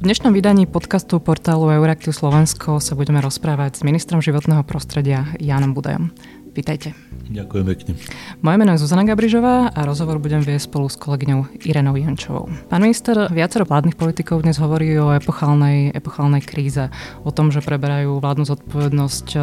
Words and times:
V 0.00 0.08
dnešnom 0.08 0.32
vydaní 0.32 0.64
podcastu 0.64 1.20
portálu 1.20 1.68
Euraktiv 1.68 2.16
Slovensko 2.16 2.80
sa 2.80 2.96
budeme 2.96 3.20
rozprávať 3.20 3.76
s 3.76 3.84
ministrom 3.84 4.24
životného 4.24 4.64
prostredia 4.64 5.28
Jánom 5.36 5.76
Budajom. 5.76 6.08
Vítajte. 6.56 6.96
Ďakujem 7.28 7.64
pekne. 7.68 7.92
Moje 8.40 8.56
meno 8.56 8.72
je 8.72 8.80
Zuzana 8.80 9.04
Gabrižová 9.04 9.68
a 9.68 9.80
rozhovor 9.84 10.16
budem 10.16 10.40
viesť 10.40 10.72
spolu 10.72 10.88
s 10.88 10.96
kolegyňou 10.96 11.52
Irenou 11.68 12.00
Jančovou. 12.00 12.48
Pán 12.72 12.80
minister, 12.80 13.28
viacero 13.28 13.68
vládnych 13.68 14.00
politikov 14.00 14.40
dnes 14.40 14.56
hovorí 14.56 14.96
o 14.96 15.12
epochálnej, 15.12 15.92
epochálnej 15.92 16.48
kríze, 16.48 16.88
o 17.20 17.28
tom, 17.28 17.52
že 17.52 17.60
preberajú 17.60 18.24
vládnu 18.24 18.48
zodpovednosť 18.48 19.36
e, 19.36 19.38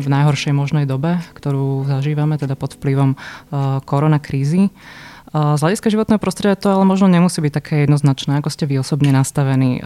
v 0.00 0.06
najhoršej 0.08 0.56
možnej 0.56 0.88
dobe, 0.88 1.20
ktorú 1.36 1.84
zažívame, 1.84 2.40
teda 2.40 2.56
pod 2.56 2.72
vplyvom 2.80 3.12
e, 3.12 3.16
koronakrízy. 3.84 4.72
Z 5.30 5.60
hľadiska 5.62 5.94
životného 5.94 6.18
prostredia 6.18 6.58
to 6.58 6.74
ale 6.74 6.82
možno 6.82 7.06
nemusí 7.06 7.38
byť 7.38 7.52
také 7.54 7.74
jednoznačné, 7.86 8.42
ako 8.42 8.50
ste 8.50 8.66
vy 8.66 8.82
osobne 8.82 9.14
nastavení. 9.14 9.78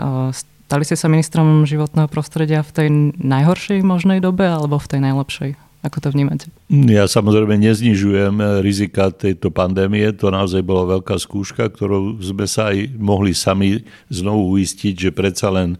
Stali 0.65 0.83
ste 0.89 0.97
sa 0.97 1.12
ministrom 1.12 1.69
životného 1.69 2.09
prostredia 2.09 2.65
v 2.65 2.70
tej 2.73 2.89
najhoršej 3.20 3.84
možnej 3.84 4.25
dobe 4.25 4.48
alebo 4.48 4.80
v 4.80 4.89
tej 4.89 5.01
najlepšej? 5.05 5.51
Ako 5.84 6.01
to 6.01 6.09
vnímate? 6.17 6.48
Ja 6.73 7.05
samozrejme 7.05 7.61
neznižujem 7.61 8.65
rizika 8.65 9.12
tejto 9.12 9.53
pandémie. 9.53 10.09
To 10.17 10.33
naozaj 10.33 10.65
bola 10.65 10.97
veľká 10.97 11.20
skúška, 11.20 11.69
ktorou 11.69 12.17
sme 12.25 12.48
sa 12.48 12.73
aj 12.73 12.97
mohli 12.97 13.37
sami 13.37 13.84
znovu 14.09 14.56
uistiť, 14.56 14.97
že 14.97 15.11
predsa 15.12 15.53
len 15.53 15.77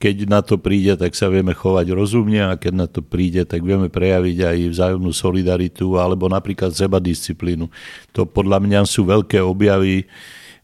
keď 0.00 0.16
na 0.32 0.40
to 0.40 0.56
príde, 0.56 0.96
tak 0.96 1.12
sa 1.12 1.28
vieme 1.28 1.52
chovať 1.52 1.92
rozumne 1.92 2.40
a 2.40 2.56
keď 2.56 2.72
na 2.72 2.88
to 2.88 3.04
príde, 3.04 3.44
tak 3.44 3.60
vieme 3.60 3.92
prejaviť 3.92 4.38
aj 4.40 4.58
vzájomnú 4.72 5.12
solidaritu 5.12 6.00
alebo 6.00 6.24
napríklad 6.24 6.72
seba 6.72 6.96
disciplínu. 6.96 7.68
To 8.16 8.24
podľa 8.24 8.64
mňa 8.64 8.80
sú 8.88 9.04
veľké 9.04 9.44
objavy 9.44 10.08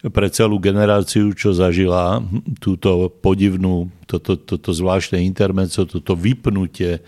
pre 0.09 0.33
celú 0.33 0.57
generáciu, 0.57 1.37
čo 1.37 1.53
zažila 1.53 2.25
túto 2.65 3.13
podivnú, 3.13 3.93
toto, 4.09 4.41
toto 4.41 4.73
zvláštne 4.73 5.21
intermeco, 5.21 5.85
toto 5.85 6.17
vypnutie 6.17 7.05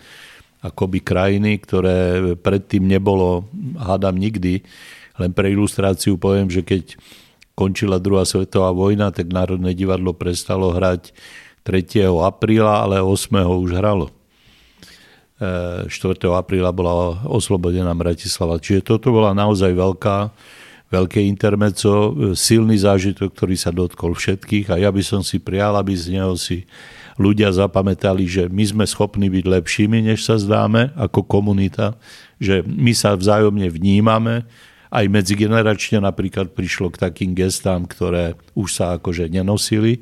akoby 0.61 1.01
krajiny, 1.01 1.57
ktoré 1.57 2.35
predtým 2.37 2.85
nebolo, 2.85 3.49
hádam 3.73 4.13
nikdy. 4.21 4.61
Len 5.17 5.31
pre 5.33 5.49
ilustráciu 5.49 6.19
poviem, 6.21 6.45
že 6.51 6.61
keď 6.61 6.93
končila 7.57 7.97
druhá 7.97 8.21
svetová 8.21 8.69
vojna, 8.69 9.09
tak 9.09 9.33
Národné 9.33 9.73
divadlo 9.73 10.13
prestalo 10.13 10.71
hrať 10.71 11.09
3. 11.69 12.09
apríla, 12.25 12.81
ale 12.81 12.97
8. 12.97 13.29
už 13.45 13.77
hralo. 13.77 14.09
4. 15.37 15.85
E, 15.85 16.25
apríla 16.33 16.73
bola 16.73 17.21
oslobodená 17.29 17.93
Bratislava. 17.93 18.57
Čiže 18.57 18.81
toto 18.81 19.13
bola 19.13 19.37
naozaj 19.37 19.77
veľká, 19.77 20.33
veľké 20.89 21.21
intermeco, 21.29 22.17
silný 22.33 22.73
zážitok, 22.81 23.29
ktorý 23.37 23.53
sa 23.53 23.69
dotkol 23.69 24.17
všetkých 24.17 24.73
a 24.73 24.81
ja 24.81 24.89
by 24.89 25.05
som 25.05 25.21
si 25.21 25.37
prijal, 25.37 25.77
aby 25.77 25.93
z 25.93 26.17
neho 26.17 26.33
si 26.33 26.65
ľudia 27.21 27.53
zapamätali, 27.53 28.25
že 28.25 28.49
my 28.49 28.65
sme 28.65 28.85
schopní 28.89 29.29
byť 29.29 29.45
lepšími, 29.45 30.09
než 30.09 30.25
sa 30.25 30.41
zdáme 30.41 30.89
ako 30.97 31.21
komunita, 31.21 31.93
že 32.41 32.65
my 32.65 32.97
sa 32.97 33.13
vzájomne 33.13 33.69
vnímame, 33.69 34.49
aj 34.89 35.05
medzigeneračne 35.05 36.01
napríklad 36.01 36.49
prišlo 36.57 36.89
k 36.89 36.97
takým 36.97 37.37
gestám, 37.37 37.85
ktoré 37.85 38.33
už 38.57 38.73
sa 38.73 38.97
akože 38.97 39.29
nenosili 39.29 40.01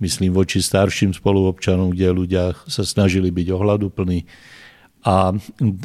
myslím 0.00 0.32
voči 0.32 0.64
starším 0.64 1.12
spoluobčanom, 1.12 1.92
kde 1.92 2.08
ľudia 2.14 2.44
sa 2.70 2.86
snažili 2.86 3.28
byť 3.28 3.46
ohľaduplní. 3.52 4.24
A, 5.02 5.34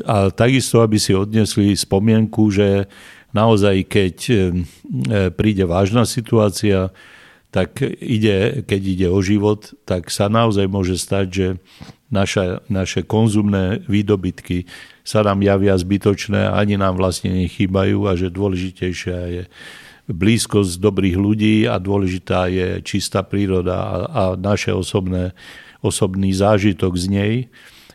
a 0.06 0.16
takisto, 0.30 0.86
aby 0.86 1.02
si 1.02 1.18
odnesli 1.18 1.74
spomienku, 1.74 2.54
že 2.54 2.86
naozaj, 3.34 3.76
keď 3.90 4.16
e, 4.30 4.36
príde 5.34 5.66
vážna 5.66 6.06
situácia, 6.06 6.94
tak 7.50 7.82
ide, 8.04 8.62
keď 8.68 8.82
ide 8.84 9.08
o 9.10 9.20
život, 9.24 9.74
tak 9.88 10.14
sa 10.14 10.30
naozaj 10.30 10.68
môže 10.70 11.00
stať, 11.00 11.26
že 11.32 11.48
naša, 12.12 12.62
naše 12.68 13.02
konzumné 13.08 13.82
výdobytky 13.88 14.68
sa 15.02 15.24
nám 15.24 15.40
javia 15.42 15.74
zbytočné, 15.80 16.52
ani 16.52 16.76
nám 16.76 17.00
vlastne 17.00 17.32
nechýbajú 17.32 18.06
a 18.06 18.14
že 18.20 18.28
dôležitejšia 18.30 19.18
je 19.32 19.44
blízkosť 20.08 20.80
dobrých 20.80 21.18
ľudí 21.20 21.56
a 21.68 21.78
dôležitá 21.78 22.48
je 22.48 22.80
čistá 22.84 23.24
príroda 23.28 23.76
a, 23.76 23.94
a 24.08 24.24
naše 24.40 24.72
osobné, 24.72 25.36
osobný 25.84 26.32
zážitok 26.32 26.96
z 26.96 27.06
nej 27.12 27.34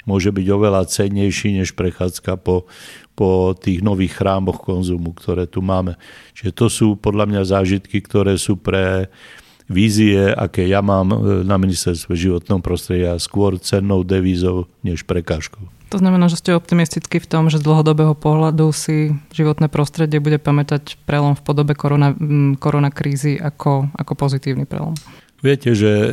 môže 0.04 0.34
byť 0.34 0.46
oveľa 0.50 0.90
cennejší 0.90 1.62
než 1.62 1.72
prechádzka 1.78 2.36
po, 2.42 2.66
po 3.14 3.54
tých 3.54 3.80
nových 3.80 4.18
chrámoch 4.18 4.60
konzumu, 4.60 5.14
ktoré 5.14 5.46
tu 5.46 5.62
máme. 5.62 5.94
Čiže 6.34 6.52
to 6.52 6.66
sú 6.66 6.86
podľa 6.98 7.30
mňa 7.30 7.42
zážitky, 7.46 8.02
ktoré 8.02 8.34
sú 8.34 8.58
pre 8.58 9.08
vízie, 9.70 10.34
aké 10.34 10.66
ja 10.66 10.82
mám 10.82 11.14
na 11.46 11.56
ministerstve 11.56 12.12
životného 12.18 12.60
prostredia, 12.60 13.22
skôr 13.22 13.56
cennou 13.62 14.02
devízou 14.02 14.68
než 14.82 15.06
prekážkou. 15.06 15.81
To 15.92 16.00
znamená, 16.00 16.32
že 16.32 16.40
ste 16.40 16.56
optimistickí 16.56 17.20
v 17.20 17.28
tom, 17.28 17.52
že 17.52 17.60
z 17.60 17.68
dlhodobého 17.68 18.16
pohľadu 18.16 18.72
si 18.72 19.12
životné 19.36 19.68
prostredie 19.68 20.24
bude 20.24 20.40
pamätať 20.40 20.96
prelom 21.04 21.36
v 21.36 21.44
podobe 21.44 21.76
korona, 21.76 22.16
koronakrízy 22.56 23.36
ako, 23.36 23.92
ako 23.92 24.12
pozitívny 24.16 24.64
prelom. 24.64 24.96
Viete, 25.44 25.76
že 25.76 25.92
e, 25.92 26.08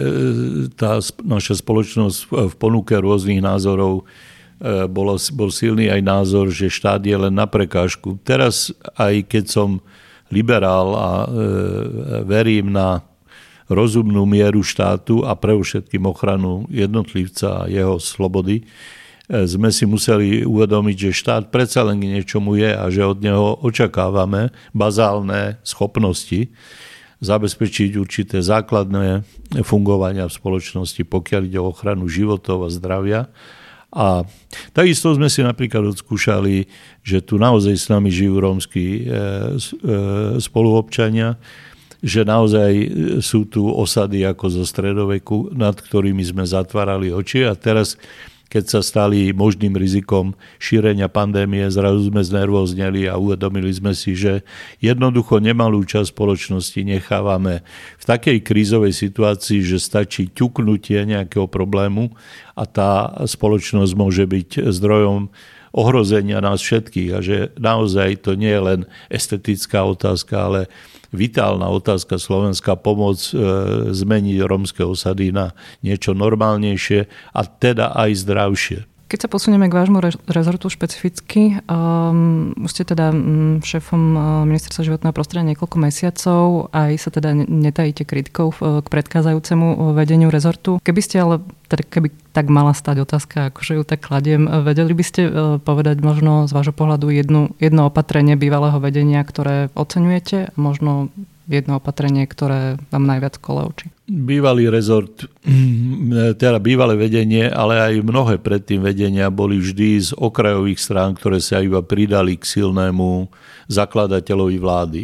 tá 0.76 1.00
naša 1.24 1.64
spoločnosť 1.64 2.18
v 2.28 2.56
ponuke 2.60 2.92
rôznych 2.92 3.40
názorov 3.40 4.04
e, 4.04 4.84
bol, 4.92 5.16
bol 5.16 5.50
silný 5.54 5.88
aj 5.88 6.02
názor, 6.04 6.52
že 6.52 6.68
štát 6.68 7.00
je 7.00 7.16
len 7.16 7.32
na 7.32 7.48
prekážku. 7.48 8.20
Teraz, 8.28 8.76
aj 9.00 9.32
keď 9.32 9.48
som 9.48 9.70
liberál 10.28 10.92
a 10.92 11.10
e, 11.24 11.28
verím 12.28 12.76
na 12.76 13.00
rozumnú 13.72 14.28
mieru 14.28 14.60
štátu 14.60 15.24
a 15.24 15.40
pre 15.40 15.56
všetkým 15.56 16.04
ochranu 16.04 16.68
jednotlivca 16.68 17.64
a 17.64 17.70
jeho 17.72 17.96
slobody, 17.96 18.68
sme 19.30 19.70
si 19.70 19.86
museli 19.86 20.42
uvedomiť, 20.42 20.98
že 20.98 21.20
štát 21.22 21.44
predsa 21.54 21.86
len 21.86 22.02
k 22.02 22.10
niečomu 22.18 22.58
je 22.58 22.74
a 22.74 22.90
že 22.90 23.06
od 23.06 23.22
neho 23.22 23.62
očakávame 23.62 24.50
bazálne 24.74 25.62
schopnosti 25.62 26.50
zabezpečiť 27.20 28.00
určité 28.00 28.40
základné 28.40 29.28
fungovania 29.62 30.26
v 30.26 30.34
spoločnosti, 30.34 31.04
pokiaľ 31.04 31.42
ide 31.46 31.60
o 31.60 31.70
ochranu 31.70 32.08
životov 32.08 32.66
a 32.66 32.74
zdravia. 32.74 33.22
A 33.90 34.24
takisto 34.72 35.12
sme 35.14 35.28
si 35.28 35.42
napríklad 35.42 35.94
odskúšali, 35.94 36.70
že 37.02 37.20
tu 37.26 37.42
naozaj 37.42 37.76
s 37.76 37.86
nami 37.90 38.14
žijú 38.14 38.38
rómsky 38.38 38.86
e, 38.86 39.00
e, 39.02 39.04
spoluobčania, 40.38 41.42
že 42.00 42.24
naozaj 42.24 42.72
sú 43.20 43.44
tu 43.50 43.68
osady 43.68 44.24
ako 44.24 44.62
zo 44.62 44.64
stredoveku, 44.64 45.52
nad 45.52 45.76
ktorými 45.76 46.24
sme 46.24 46.48
zatvárali 46.48 47.12
oči 47.12 47.44
a 47.44 47.58
teraz 47.58 48.00
keď 48.50 48.64
sa 48.66 48.80
stali 48.82 49.30
možným 49.30 49.78
rizikom 49.78 50.34
šírenia 50.58 51.06
pandémie, 51.06 51.70
zrazu 51.70 52.10
sme 52.10 52.26
znervozneli 52.26 53.06
a 53.06 53.22
uvedomili 53.22 53.70
sme 53.70 53.94
si, 53.94 54.18
že 54.18 54.42
jednoducho 54.82 55.38
nemalú 55.38 55.86
časť 55.86 56.10
spoločnosti 56.10 56.82
nechávame 56.82 57.62
v 58.02 58.04
takej 58.04 58.38
krízovej 58.42 58.98
situácii, 58.98 59.62
že 59.62 59.78
stačí 59.78 60.34
ťuknutie 60.34 61.06
nejakého 61.06 61.46
problému 61.46 62.10
a 62.58 62.66
tá 62.66 63.14
spoločnosť 63.24 63.94
môže 63.94 64.26
byť 64.26 64.66
zdrojom 64.66 65.30
ohrozenia 65.70 66.42
nás 66.42 66.66
všetkých. 66.66 67.10
A 67.14 67.20
že 67.22 67.38
naozaj 67.62 68.26
to 68.26 68.34
nie 68.34 68.50
je 68.50 68.62
len 68.62 68.80
estetická 69.14 69.86
otázka, 69.86 70.36
ale 70.50 70.62
vitálna 71.10 71.70
otázka 71.70 72.22
Slovenska 72.22 72.78
pomoc 72.78 73.20
e, 73.32 73.38
zmeniť 73.94 74.38
romské 74.46 74.86
osady 74.86 75.34
na 75.34 75.58
niečo 75.82 76.14
normálnejšie 76.14 77.10
a 77.34 77.42
teda 77.46 77.94
aj 77.98 78.12
zdravšie. 78.26 78.80
Keď 79.10 79.26
sa 79.26 79.34
posunieme 79.34 79.66
k 79.66 79.74
vášmu 79.74 80.06
rezortu 80.30 80.70
špecificky, 80.70 81.66
um, 81.66 82.54
už 82.62 82.70
ste 82.70 82.86
teda 82.86 83.10
um, 83.10 83.58
šéfom 83.58 84.04
uh, 84.14 84.22
ministerstva 84.46 84.86
životného 84.86 85.18
prostredia 85.18 85.50
niekoľko 85.50 85.78
mesiacov, 85.82 86.70
aj 86.70 86.92
sa 87.02 87.10
teda 87.10 87.34
netajíte 87.34 88.06
kritikou 88.06 88.54
uh, 88.54 88.86
k 88.86 88.88
predchádzajúcemu 88.88 89.66
uh, 89.66 89.78
vedeniu 89.98 90.30
rezortu. 90.30 90.78
Keby 90.86 91.02
ste 91.02 91.26
ale, 91.26 91.42
teda 91.74 91.90
keby 91.90 92.14
tak 92.38 92.54
mala 92.54 92.78
stať 92.78 93.02
otázka, 93.02 93.50
akože 93.50 93.82
ju 93.82 93.84
tak 93.84 94.06
kladiem, 94.06 94.46
vedeli 94.62 94.94
by 94.94 95.02
ste 95.02 95.22
povedať 95.66 96.06
možno 96.06 96.46
z 96.46 96.54
vášho 96.54 96.78
pohľadu 96.78 97.10
jednu, 97.10 97.50
jedno 97.58 97.90
opatrenie 97.90 98.38
bývalého 98.38 98.78
vedenia, 98.78 99.26
ktoré 99.26 99.74
oceňujete, 99.74 100.54
možno 100.54 101.10
jedno 101.50 101.82
opatrenie, 101.82 102.30
ktoré 102.30 102.78
vám 102.94 103.10
najviac 103.10 103.42
kole 103.42 103.66
oči? 103.66 103.90
Bývalý 104.10 104.74
rezort, 104.74 105.30
teda 106.42 106.58
bývalé 106.58 106.98
vedenie, 106.98 107.46
ale 107.46 107.78
aj 107.78 107.94
mnohé 108.02 108.42
predtým 108.42 108.82
vedenia 108.82 109.30
boli 109.30 109.62
vždy 109.62 109.90
z 110.02 110.10
okrajových 110.18 110.82
strán, 110.82 111.14
ktoré 111.14 111.38
sa 111.38 111.62
iba 111.62 111.86
pridali 111.86 112.34
k 112.34 112.42
silnému 112.42 113.30
zakladateľovi 113.70 114.58
vlády. 114.58 115.02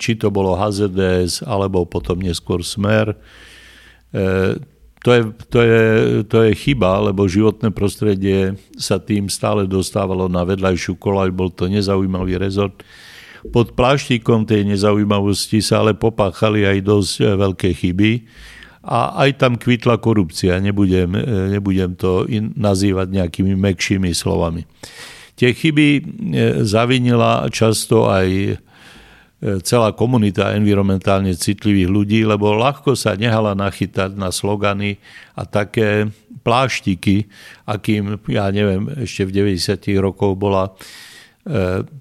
Či 0.00 0.16
to 0.16 0.32
bolo 0.32 0.56
HZDS, 0.56 1.44
alebo 1.44 1.84
potom 1.84 2.16
neskôr 2.16 2.64
Smer. 2.64 3.12
E, 3.12 3.16
to 5.04 5.10
je, 5.12 5.22
to, 5.52 5.58
je, 5.60 5.84
to 6.24 6.38
je 6.48 6.52
chyba, 6.56 7.12
lebo 7.12 7.28
životné 7.28 7.68
prostredie 7.76 8.56
sa 8.80 8.96
tým 8.96 9.28
stále 9.28 9.68
dostávalo 9.68 10.32
na 10.32 10.48
vedľajšiu 10.48 10.96
kolaj, 10.96 11.28
bol 11.28 11.52
to 11.52 11.68
nezaujímavý 11.68 12.40
rezort 12.40 12.80
pod 13.50 13.74
pláštikom 13.74 14.44
tej 14.48 14.66
nezaujímavosti 14.66 15.62
sa 15.62 15.84
ale 15.84 15.98
popáchali 15.98 16.64
aj 16.66 16.78
dosť 16.82 17.12
e, 17.18 17.24
veľké 17.34 17.70
chyby 17.72 18.12
a 18.86 19.26
aj 19.26 19.42
tam 19.42 19.58
kvitla 19.58 19.98
korupcia, 19.98 20.62
nebudem, 20.62 21.10
nebudem 21.50 21.98
to 21.98 22.22
nazývať 22.54 23.10
nejakými 23.10 23.58
mekšími 23.58 24.14
slovami. 24.14 24.62
Tie 25.34 25.50
chyby 25.50 26.06
zavinila 26.62 27.50
často 27.50 28.06
aj 28.06 28.62
celá 29.62 29.92
komunita 29.92 30.56
environmentálne 30.56 31.36
citlivých 31.36 31.90
ľudí, 31.92 32.20
lebo 32.24 32.56
ľahko 32.56 32.96
sa 32.96 33.12
nehala 33.20 33.52
nachytať 33.52 34.16
na 34.16 34.32
slogany 34.32 34.96
a 35.36 35.44
také 35.44 36.08
pláštiky, 36.40 37.28
akým, 37.68 38.16
ja 38.32 38.48
neviem, 38.48 38.88
ešte 39.04 39.28
v 39.28 39.52
90. 39.52 39.98
rokoch 40.00 40.38
bola 40.38 40.70
e, 40.70 40.72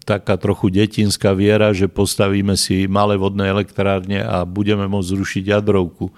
taká 0.09 0.41
trochu 0.41 0.73
detinská 0.73 1.37
viera, 1.37 1.69
že 1.69 1.85
postavíme 1.85 2.57
si 2.57 2.89
malé 2.89 3.13
vodné 3.13 3.45
elektrárne 3.45 4.25
a 4.25 4.41
budeme 4.41 4.89
môcť 4.89 5.11
zrušiť 5.13 5.43
jadrovku. 5.53 6.09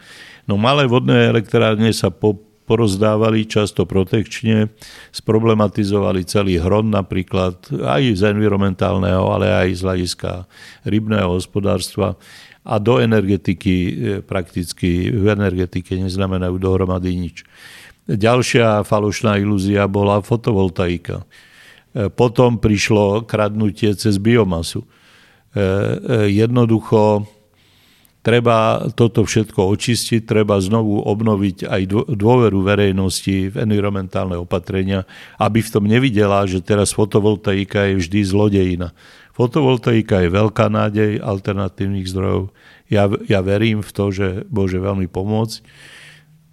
No 0.48 0.56
malé 0.56 0.88
vodné 0.88 1.28
elektrárne 1.28 1.92
sa 1.92 2.08
po, 2.08 2.40
porozdávali 2.68 3.44
často 3.44 3.84
protekčne, 3.84 4.72
sproblematizovali 5.12 6.24
celý 6.24 6.60
hron 6.60 6.88
napríklad 6.88 7.68
aj 7.72 8.04
z 8.16 8.22
environmentálneho, 8.32 9.24
ale 9.28 9.52
aj 9.52 9.68
z 9.76 9.82
hľadiska 9.84 10.32
rybného 10.88 11.32
hospodárstva 11.32 12.16
a 12.68 12.76
do 12.84 13.00
energetiky 13.00 13.76
e, 13.76 13.92
prakticky 14.20 15.08
v 15.12 15.32
energetike 15.32 15.96
neznamenajú 15.96 16.56
dohromady 16.60 17.16
nič. 17.16 17.48
Ďalšia 18.08 18.88
falošná 18.88 19.40
ilúzia 19.40 19.88
bola 19.88 20.24
fotovoltaika. 20.24 21.28
E, 21.96 22.12
potom 22.12 22.60
prišlo 22.60 23.24
kradnutie 23.24 23.96
cez 23.96 24.20
biomasu. 24.20 24.84
E, 24.84 24.88
e, 25.56 25.68
jednoducho 26.36 27.24
treba 28.22 28.92
toto 28.92 29.24
všetko 29.24 29.72
očistiť, 29.72 30.28
treba 30.28 30.60
znovu 30.60 31.00
obnoviť 31.00 31.64
aj 31.64 31.82
dôveru 32.12 32.60
verejnosti 32.60 33.52
v 33.52 33.56
environmentálne 33.56 34.36
opatrenia, 34.36 35.08
aby 35.40 35.64
v 35.64 35.72
tom 35.72 35.88
nevidela, 35.88 36.44
že 36.44 36.60
teraz 36.60 36.92
fotovoltaika 36.92 37.88
je 37.88 38.04
vždy 38.04 38.20
zlodejina. 38.28 38.92
Fotovoltaika 39.32 40.28
je 40.28 40.34
veľká 40.34 40.68
nádej 40.68 41.12
alternatívnych 41.24 42.10
zdrojov. 42.10 42.52
Ja, 42.92 43.08
ja 43.32 43.40
verím 43.40 43.80
v 43.80 43.92
to, 43.96 44.12
že 44.12 44.28
môže 44.52 44.82
veľmi 44.82 45.08
pomôcť 45.08 45.64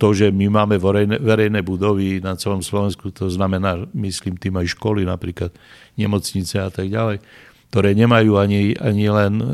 to, 0.04 0.12
že 0.12 0.28
my 0.28 0.52
máme 0.52 0.76
verejné, 0.76 1.16
verejné 1.16 1.64
budovy 1.64 2.20
na 2.20 2.36
celom 2.36 2.60
Slovensku, 2.60 3.08
to 3.08 3.32
znamená, 3.32 3.88
myslím 3.96 4.36
tým 4.36 4.60
aj 4.60 4.76
školy 4.76 5.08
napríklad, 5.08 5.48
nemocnice 5.96 6.60
a 6.60 6.68
tak 6.68 6.92
ďalej, 6.92 7.24
ktoré 7.72 7.96
nemajú 7.96 8.36
ani, 8.36 8.76
ani 8.76 9.08
len 9.08 9.40
e, 9.40 9.46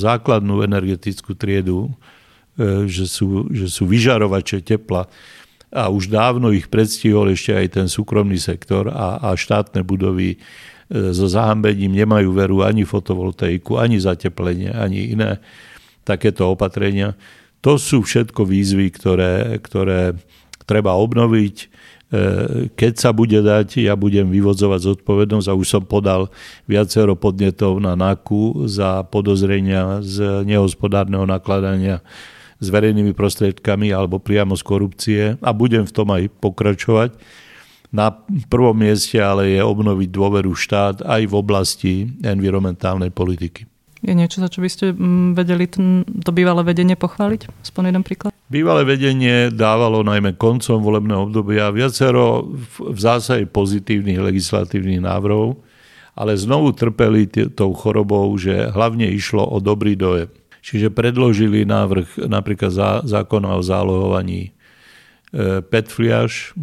základnú 0.00 0.64
energetickú 0.64 1.36
triedu, 1.36 1.92
e, 2.56 2.88
že 2.88 3.04
sú, 3.04 3.52
že 3.52 3.68
sú 3.68 3.84
vyžarovače 3.84 4.64
tepla 4.64 5.12
a 5.68 5.92
už 5.92 6.08
dávno 6.08 6.56
ich 6.56 6.72
predstihol 6.72 7.28
ešte 7.28 7.52
aj 7.52 7.66
ten 7.76 7.86
súkromný 7.92 8.40
sektor 8.40 8.88
a, 8.88 9.20
a 9.20 9.36
štátne 9.36 9.84
budovy 9.84 10.34
e, 10.34 10.38
so 11.12 11.28
zahambením 11.28 11.92
nemajú 11.92 12.32
veru 12.32 12.64
ani 12.64 12.88
fotovoltaiku, 12.88 13.76
ani 13.76 14.00
zateplenie, 14.00 14.72
ani 14.72 15.12
iné 15.12 15.36
takéto 16.08 16.48
opatrenia. 16.48 17.12
To 17.62 17.74
sú 17.74 18.06
všetko 18.06 18.46
výzvy, 18.46 18.94
ktoré, 18.94 19.58
ktoré 19.58 20.14
treba 20.68 20.94
obnoviť. 20.94 21.56
E, 21.58 21.66
keď 22.72 22.92
sa 22.94 23.10
bude 23.10 23.40
dať, 23.40 23.82
ja 23.82 23.98
budem 23.98 24.30
vyvodzovať 24.30 24.80
zodpovednosť 24.94 25.46
a 25.50 25.58
už 25.58 25.66
som 25.66 25.82
podal 25.82 26.30
viacero 26.70 27.18
podnetov 27.18 27.82
na 27.82 27.98
NAKU 27.98 28.68
za 28.70 29.02
podozrenia 29.08 30.04
z 30.04 30.46
nehospodárneho 30.46 31.26
nakladania 31.26 32.04
s 32.58 32.66
verejnými 32.70 33.14
prostriedkami 33.14 33.94
alebo 33.94 34.18
priamo 34.18 34.54
z 34.54 34.62
korupcie 34.62 35.22
a 35.38 35.50
budem 35.54 35.86
v 35.86 35.94
tom 35.94 36.08
aj 36.14 36.30
pokračovať. 36.38 37.14
Na 37.88 38.12
prvom 38.52 38.76
mieste 38.76 39.16
ale 39.16 39.56
je 39.56 39.62
obnoviť 39.64 40.08
dôveru 40.12 40.52
štát 40.52 41.00
aj 41.08 41.22
v 41.24 41.34
oblasti 41.34 41.94
environmentálnej 42.20 43.08
politiky. 43.08 43.64
Je 43.98 44.14
niečo, 44.14 44.38
za 44.38 44.46
čo 44.46 44.62
by 44.62 44.70
ste 44.70 44.94
mm, 44.94 45.34
vedeli 45.34 45.66
to 46.22 46.30
bývalé 46.30 46.62
vedenie 46.62 46.94
pochváliť? 46.94 47.50
Aspoň 47.66 47.90
jeden 47.90 48.04
príklad. 48.06 48.30
Bývalé 48.46 48.86
vedenie 48.86 49.50
dávalo 49.50 50.06
najmä 50.06 50.38
koncom 50.38 50.80
volebného 50.80 51.26
obdobia 51.26 51.68
viacero 51.74 52.46
v 52.78 52.98
zásade 52.98 53.50
pozitívnych 53.50 54.22
legislatívnych 54.22 55.02
návrhov, 55.02 55.58
ale 56.14 56.38
znovu 56.38 56.72
trpeli 56.72 57.26
t- 57.26 57.50
tou 57.50 57.74
chorobou, 57.74 58.30
že 58.38 58.70
hlavne 58.70 59.10
išlo 59.10 59.42
o 59.42 59.58
dobrý 59.58 59.98
dojem. 59.98 60.30
Čiže 60.62 60.94
predložili 60.94 61.66
návrh 61.66 62.28
napríklad 62.28 62.70
zá, 62.70 62.90
zákona 63.02 63.58
o 63.58 63.62
zálohovaní 63.62 64.50
e, 64.50 65.60
Petfliaž, 65.62 66.54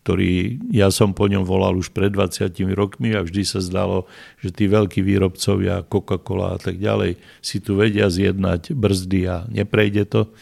ktorý 0.00 0.56
ja 0.72 0.88
som 0.88 1.12
po 1.12 1.28
ňom 1.28 1.44
volal 1.44 1.76
už 1.76 1.92
pred 1.92 2.08
20 2.08 2.56
rokmi 2.72 3.12
a 3.12 3.20
vždy 3.20 3.42
sa 3.44 3.60
zdalo, 3.60 4.08
že 4.40 4.48
tí 4.48 4.64
veľkí 4.64 5.04
výrobcovia, 5.04 5.84
Coca-Cola 5.84 6.56
a 6.56 6.58
tak 6.58 6.80
ďalej 6.80 7.20
si 7.44 7.60
tu 7.60 7.76
vedia 7.76 8.08
zjednať 8.08 8.72
brzdy 8.72 9.20
a 9.28 9.36
neprejde 9.52 10.08
to. 10.08 10.32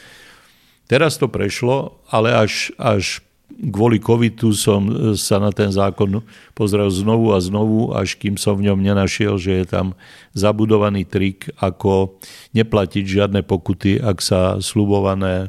Teraz 0.88 1.20
to 1.20 1.28
prešlo, 1.28 2.00
ale 2.08 2.32
až, 2.32 2.72
až 2.80 3.20
kvôli 3.58 3.98
covidu 3.98 4.54
som 4.54 4.86
sa 5.18 5.42
na 5.42 5.50
ten 5.50 5.72
zákon 5.74 6.22
pozrel 6.54 6.86
znovu 6.92 7.34
a 7.34 7.42
znovu, 7.42 7.90
až 7.90 8.14
kým 8.14 8.38
som 8.38 8.54
v 8.54 8.70
ňom 8.70 8.78
nenašiel, 8.78 9.40
že 9.40 9.64
je 9.64 9.66
tam 9.66 9.98
zabudovaný 10.38 11.02
trik, 11.02 11.50
ako 11.58 12.20
neplatiť 12.54 13.04
žiadne 13.04 13.42
pokuty, 13.42 13.98
ak 13.98 14.22
sa 14.22 14.62
slubované 14.62 15.48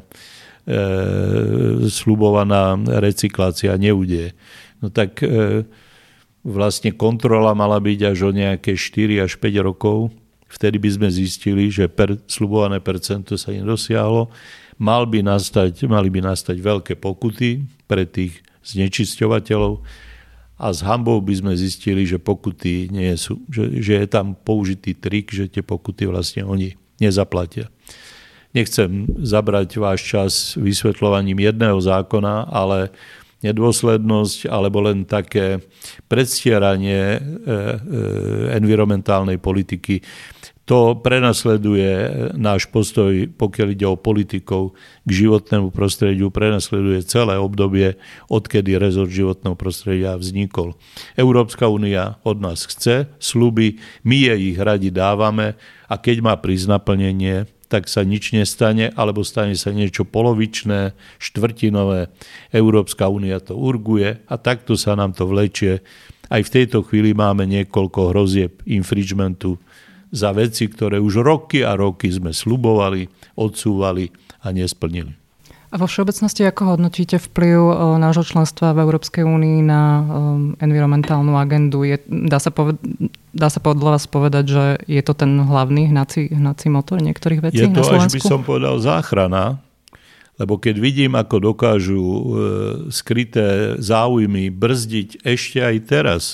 slubovaná 1.88 2.76
recyklácia 3.00 3.74
neudeje. 3.80 4.36
No 4.80 4.88
tak 4.88 5.20
e, 5.20 5.64
vlastne 6.40 6.92
kontrola 6.96 7.52
mala 7.52 7.76
byť 7.76 8.00
až 8.16 8.18
o 8.28 8.30
nejaké 8.32 8.76
4 8.76 9.24
až 9.24 9.36
5 9.36 9.60
rokov. 9.60 10.12
Vtedy 10.50 10.82
by 10.82 10.90
sme 10.90 11.08
zistili, 11.12 11.70
že 11.70 11.86
per, 11.86 12.18
slubované 12.26 12.80
percento 12.82 13.36
sa 13.36 13.52
nedosiahlo. 13.54 14.32
Mal 14.80 15.04
by 15.04 15.20
nastať, 15.20 15.84
mali 15.86 16.08
by 16.08 16.24
nastať 16.24 16.56
veľké 16.58 16.96
pokuty 16.96 17.68
pre 17.84 18.08
tých 18.08 18.40
znečisťovateľov 18.64 19.84
a 20.60 20.66
s 20.76 20.84
hambou 20.84 21.16
by 21.24 21.32
sme 21.40 21.52
zistili, 21.56 22.04
že 22.04 22.20
pokuty 22.20 22.92
nie 22.92 23.16
sú, 23.16 23.40
že, 23.48 23.80
že 23.80 24.04
je 24.04 24.06
tam 24.08 24.36
použitý 24.36 24.92
trik, 24.92 25.32
že 25.32 25.48
tie 25.48 25.64
pokuty 25.64 26.04
vlastne 26.04 26.44
oni 26.44 26.76
nezaplatia. 27.00 27.72
Nechcem 28.50 29.06
zabrať 29.22 29.78
váš 29.78 30.00
čas 30.02 30.32
vysvetľovaním 30.58 31.38
jedného 31.38 31.78
zákona, 31.78 32.50
ale 32.50 32.90
nedôslednosť 33.40 34.50
alebo 34.50 34.84
len 34.84 35.08
také 35.08 35.64
predstieranie 36.10 37.16
e, 37.16 37.18
e, 37.18 37.56
environmentálnej 38.58 39.40
politiky. 39.40 40.04
To 40.68 40.94
prenasleduje 40.94 41.90
náš 42.38 42.70
postoj, 42.70 43.10
pokiaľ 43.10 43.68
ide 43.74 43.86
o 43.90 43.98
politikov 43.98 44.78
k 45.02 45.10
životnému 45.10 45.74
prostrediu, 45.74 46.30
prenasleduje 46.30 47.02
celé 47.02 47.34
obdobie, 47.42 47.98
odkedy 48.30 48.78
rezort 48.78 49.10
životného 49.10 49.58
prostredia 49.58 50.14
vznikol. 50.14 50.78
Európska 51.18 51.66
únia 51.66 52.22
od 52.22 52.38
nás 52.38 52.70
chce 52.70 53.10
sluby, 53.18 53.82
my 54.06 54.30
jej 54.30 54.54
ich 54.54 54.58
radi 54.62 54.94
dávame 54.94 55.58
a 55.90 55.98
keď 55.98 56.22
má 56.22 56.38
prísť 56.38 56.70
naplnenie, 56.70 57.50
tak 57.70 57.86
sa 57.86 58.02
nič 58.02 58.34
nestane, 58.34 58.90
alebo 58.98 59.22
stane 59.22 59.54
sa 59.54 59.70
niečo 59.70 60.02
polovičné, 60.02 60.90
štvrtinové. 61.22 62.10
Európska 62.50 63.06
únia 63.06 63.38
to 63.38 63.54
urguje 63.54 64.18
a 64.26 64.34
takto 64.34 64.74
sa 64.74 64.98
nám 64.98 65.14
to 65.14 65.30
vlečie. 65.30 65.86
Aj 66.26 66.42
v 66.42 66.50
tejto 66.50 66.82
chvíli 66.82 67.14
máme 67.14 67.46
niekoľko 67.46 68.10
hrozieb 68.10 68.58
infringementu 68.66 69.62
za 70.10 70.34
veci, 70.34 70.66
ktoré 70.66 70.98
už 70.98 71.22
roky 71.22 71.62
a 71.62 71.78
roky 71.78 72.10
sme 72.10 72.34
slubovali, 72.34 73.06
odsúvali 73.38 74.10
a 74.42 74.50
nesplnili. 74.50 75.14
A 75.70 75.78
vo 75.78 75.86
všeobecnosti 75.86 76.42
ako 76.42 76.74
hodnotíte 76.74 77.22
vplyv 77.30 77.58
nášho 78.02 78.26
členstva 78.26 78.74
v 78.74 78.82
Európskej 78.82 79.22
únii 79.22 79.62
na 79.62 80.02
environmentálnu 80.58 81.38
agendu? 81.38 81.86
Je, 81.86 82.02
dá, 82.10 82.42
sa 82.42 82.50
poved, 82.50 82.74
dá 83.30 83.48
sa 83.48 83.60
podľa 83.62 83.98
vás 83.98 84.04
povedať, 84.10 84.44
že 84.50 84.64
je 84.86 85.02
to 85.02 85.12
ten 85.14 85.38
hlavný 85.38 85.90
hnací, 85.90 86.30
hnací 86.30 86.66
motor 86.70 86.98
niektorých 86.98 87.40
vecí 87.40 87.62
je 87.62 87.70
to, 87.70 87.82
na 87.82 87.86
Slovensku? 87.86 88.18
až 88.18 88.22
by 88.22 88.22
som 88.22 88.40
povedal, 88.42 88.74
záchrana, 88.82 89.62
lebo 90.40 90.56
keď 90.56 90.76
vidím, 90.80 91.12
ako 91.20 91.52
dokážu 91.52 92.00
e, 92.00 92.22
skryté 92.88 93.76
záujmy 93.76 94.48
brzdiť 94.48 95.20
ešte 95.20 95.60
aj 95.60 95.76
teraz 95.84 96.24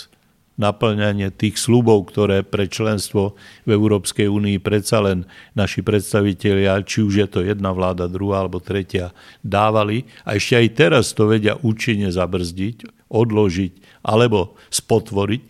naplňanie 0.56 1.28
tých 1.36 1.60
slubov, 1.60 2.08
ktoré 2.08 2.40
pre 2.40 2.64
členstvo 2.64 3.36
v 3.68 3.70
Európskej 3.76 4.24
únii 4.24 4.56
predsa 4.60 5.04
len 5.04 5.28
naši 5.52 5.84
predstavitelia, 5.84 6.80
či 6.80 7.04
už 7.04 7.14
je 7.20 7.28
to 7.28 7.40
jedna 7.44 7.76
vláda, 7.76 8.08
druhá 8.08 8.40
alebo 8.44 8.56
tretia, 8.58 9.12
dávali. 9.44 10.08
A 10.24 10.40
ešte 10.40 10.56
aj 10.56 10.68
teraz 10.72 11.12
to 11.12 11.28
vedia 11.28 11.60
účinne 11.60 12.08
zabrzdiť, 12.08 13.08
odložiť 13.12 14.00
alebo 14.00 14.56
spotvoriť. 14.72 15.42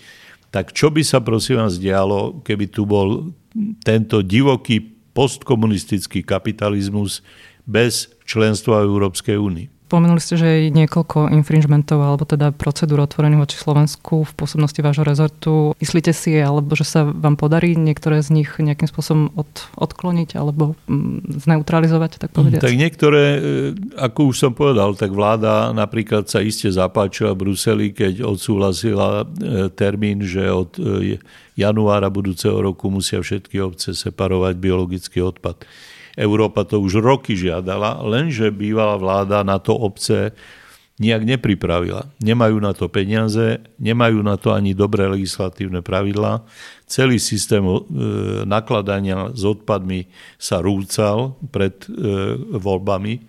Tak 0.56 0.72
čo 0.72 0.88
by 0.88 1.04
sa 1.04 1.20
prosím 1.20 1.60
vás 1.60 1.76
dialo, 1.76 2.40
keby 2.40 2.72
tu 2.72 2.88
bol 2.88 3.36
tento 3.84 4.24
divoký 4.24 4.80
postkomunistický 5.12 6.24
kapitalizmus 6.24 7.20
bez 7.68 8.08
členstva 8.24 8.80
Európskej 8.80 9.36
únii. 9.36 9.75
Spomenuli 9.86 10.18
ste, 10.18 10.34
že 10.34 10.48
je 10.66 10.74
niekoľko 10.74 11.30
infringementov 11.30 12.02
alebo 12.02 12.26
teda 12.26 12.50
procedúr 12.50 13.06
otvorených 13.06 13.46
voči 13.46 13.54
Slovensku 13.54 14.26
v 14.26 14.32
pôsobnosti 14.34 14.82
vášho 14.82 15.06
rezortu. 15.06 15.78
Myslíte 15.78 16.10
si, 16.10 16.34
alebo 16.42 16.74
že 16.74 16.82
sa 16.82 17.06
vám 17.06 17.38
podarí 17.38 17.78
niektoré 17.78 18.18
z 18.18 18.34
nich 18.34 18.50
nejakým 18.58 18.90
spôsobom 18.90 19.30
od, 19.38 19.46
odkloniť 19.78 20.34
alebo 20.34 20.74
mm, 20.90 21.38
zneutralizovať, 21.38 22.18
tak 22.18 22.34
povedať? 22.34 22.66
Tak 22.66 22.74
niektoré, 22.74 23.24
e, 23.38 23.40
ako 23.94 24.34
už 24.34 24.36
som 24.42 24.52
povedal, 24.58 24.98
tak 24.98 25.14
vláda 25.14 25.70
napríklad 25.70 26.26
sa 26.26 26.42
iste 26.42 26.66
zapáčila 26.66 27.38
v 27.38 27.46
Bruseli, 27.46 27.94
keď 27.94 28.26
odsúhlasila 28.26 29.22
e, 29.22 29.70
termín, 29.70 30.26
že 30.26 30.50
od 30.50 30.82
e, 30.82 31.22
januára 31.54 32.10
budúceho 32.10 32.58
roku 32.58 32.90
musia 32.90 33.22
všetky 33.22 33.62
obce 33.62 33.94
separovať 33.94 34.58
biologický 34.58 35.22
odpad. 35.22 35.62
Európa 36.16 36.64
to 36.64 36.80
už 36.80 37.04
roky 37.04 37.36
žiadala, 37.36 38.00
lenže 38.02 38.48
bývalá 38.48 38.96
vláda 38.96 39.44
na 39.44 39.60
to 39.60 39.76
obce 39.76 40.32
nijak 40.96 41.28
nepripravila. 41.28 42.08
Nemajú 42.24 42.56
na 42.56 42.72
to 42.72 42.88
peniaze, 42.88 43.60
nemajú 43.76 44.24
na 44.24 44.40
to 44.40 44.56
ani 44.56 44.72
dobré 44.72 45.04
legislatívne 45.04 45.84
pravidlá. 45.84 46.40
Celý 46.88 47.20
systém 47.20 47.60
e, 47.60 47.80
nakladania 48.48 49.28
s 49.36 49.44
odpadmi 49.44 50.08
sa 50.40 50.64
rúcal 50.64 51.36
pred 51.52 51.76
e, 51.84 51.88
voľbami. 52.56 53.20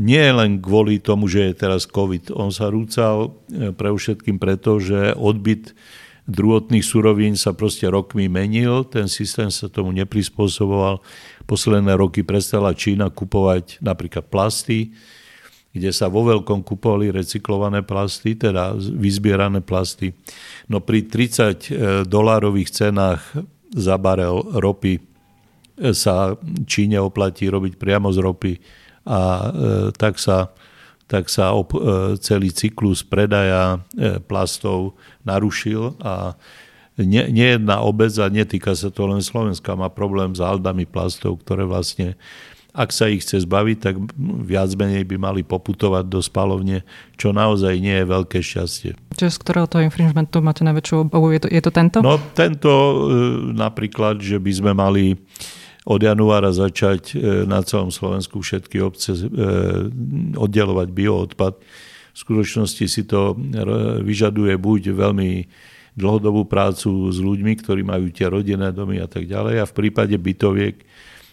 Nie 0.00 0.32
len 0.32 0.62
kvôli 0.62 1.02
tomu, 1.02 1.28
že 1.28 1.52
je 1.52 1.54
teraz 1.66 1.84
COVID. 1.84 2.32
On 2.32 2.48
sa 2.48 2.72
rúcal 2.72 3.36
e, 3.52 3.76
pre 3.76 3.92
všetkým 3.92 4.40
preto, 4.40 4.80
že 4.80 5.12
odbyt 5.12 5.76
druhotných 6.30 6.86
surovín 6.86 7.34
sa 7.34 7.50
proste 7.50 7.90
rokmi 7.90 8.30
menil, 8.30 8.86
ten 8.86 9.10
systém 9.10 9.50
sa 9.50 9.66
tomu 9.66 9.90
neprispôsoboval. 9.90 11.02
Posledné 11.44 11.98
roky 11.98 12.22
prestala 12.22 12.70
Čína 12.70 13.10
kupovať 13.10 13.82
napríklad 13.82 14.30
plasty, 14.30 14.94
kde 15.70 15.90
sa 15.90 16.10
vo 16.10 16.26
veľkom 16.26 16.62
kupovali 16.66 17.14
recyklované 17.14 17.82
plasty, 17.82 18.38
teda 18.38 18.74
vyzbierané 18.78 19.62
plasty. 19.62 20.14
No 20.66 20.82
pri 20.82 21.06
30 21.06 21.10
e, 21.10 21.50
dolárových 22.06 22.70
cenách 22.70 23.22
za 23.70 23.94
barel 23.98 24.42
ropy 24.58 24.98
e, 24.98 25.02
sa 25.94 26.34
Číne 26.66 26.98
oplatí 26.98 27.46
robiť 27.46 27.78
priamo 27.78 28.10
z 28.10 28.18
ropy 28.18 28.52
a 29.06 29.18
e, 29.18 29.48
tak 29.94 30.18
sa 30.18 30.50
tak 31.10 31.26
sa 31.26 31.50
op- 31.50 31.74
e, 31.74 32.14
celý 32.22 32.54
cyklus 32.54 33.02
predaja 33.02 33.82
e, 33.98 34.22
plastov 34.22 34.94
narušil 35.26 35.98
a 35.98 36.38
nie, 36.94 37.26
nie 37.32 37.56
jedna 37.56 37.82
obec, 37.82 38.12
a 38.20 38.30
netýka 38.30 38.76
sa 38.76 38.92
to 38.92 39.08
len 39.10 39.24
Slovenska, 39.24 39.74
má 39.74 39.90
problém 39.90 40.36
s 40.36 40.40
aldami 40.42 40.84
plastov, 40.84 41.40
ktoré 41.42 41.64
vlastne, 41.64 42.14
ak 42.76 42.92
sa 42.92 43.08
ich 43.08 43.24
chce 43.24 43.48
zbaviť, 43.48 43.76
tak 43.80 43.94
viac 44.44 44.70
menej 44.76 45.08
by 45.08 45.16
mali 45.16 45.40
poputovať 45.40 46.04
do 46.06 46.20
spalovne, 46.20 46.84
čo 47.16 47.32
naozaj 47.32 47.72
nie 47.80 48.04
je 48.04 48.06
veľké 48.06 48.38
šťastie. 48.44 48.92
Čiže 49.16 49.32
z 49.32 49.40
ktorého 49.40 49.66
toho 49.66 49.82
infringementu 49.82 50.44
máte 50.44 50.62
najväčšiu 50.62 51.08
obavu? 51.08 51.32
Je 51.32 51.40
to, 51.40 51.48
je 51.48 51.62
to 51.64 51.70
tento? 51.72 51.98
No 52.04 52.20
tento 52.36 52.70
e, 52.70 52.96
napríklad, 53.56 54.20
že 54.20 54.36
by 54.36 54.52
sme 54.52 54.72
mali 54.76 55.16
od 55.88 56.00
januára 56.00 56.52
začať 56.52 57.16
e, 57.16 57.44
na 57.48 57.64
celom 57.64 57.88
Slovensku 57.88 58.44
všetky 58.44 58.80
obce 58.84 59.16
e, 59.16 59.24
oddelovať 60.36 60.88
bioodpad. 60.92 61.54
V 62.10 62.18
skutočnosti 62.18 62.84
si 62.90 63.02
to 63.06 63.38
vyžaduje 64.02 64.58
buď 64.58 64.92
veľmi 64.92 65.46
dlhodobú 65.94 66.42
prácu 66.44 67.08
s 67.08 67.22
ľuďmi, 67.22 67.54
ktorí 67.62 67.86
majú 67.86 68.10
tie 68.10 68.26
rodinné 68.26 68.74
domy 68.74 68.98
a 68.98 69.06
tak 69.06 69.30
ďalej 69.30 69.62
a 69.62 69.68
v 69.70 69.76
prípade 69.76 70.18
bytoviek 70.18 70.82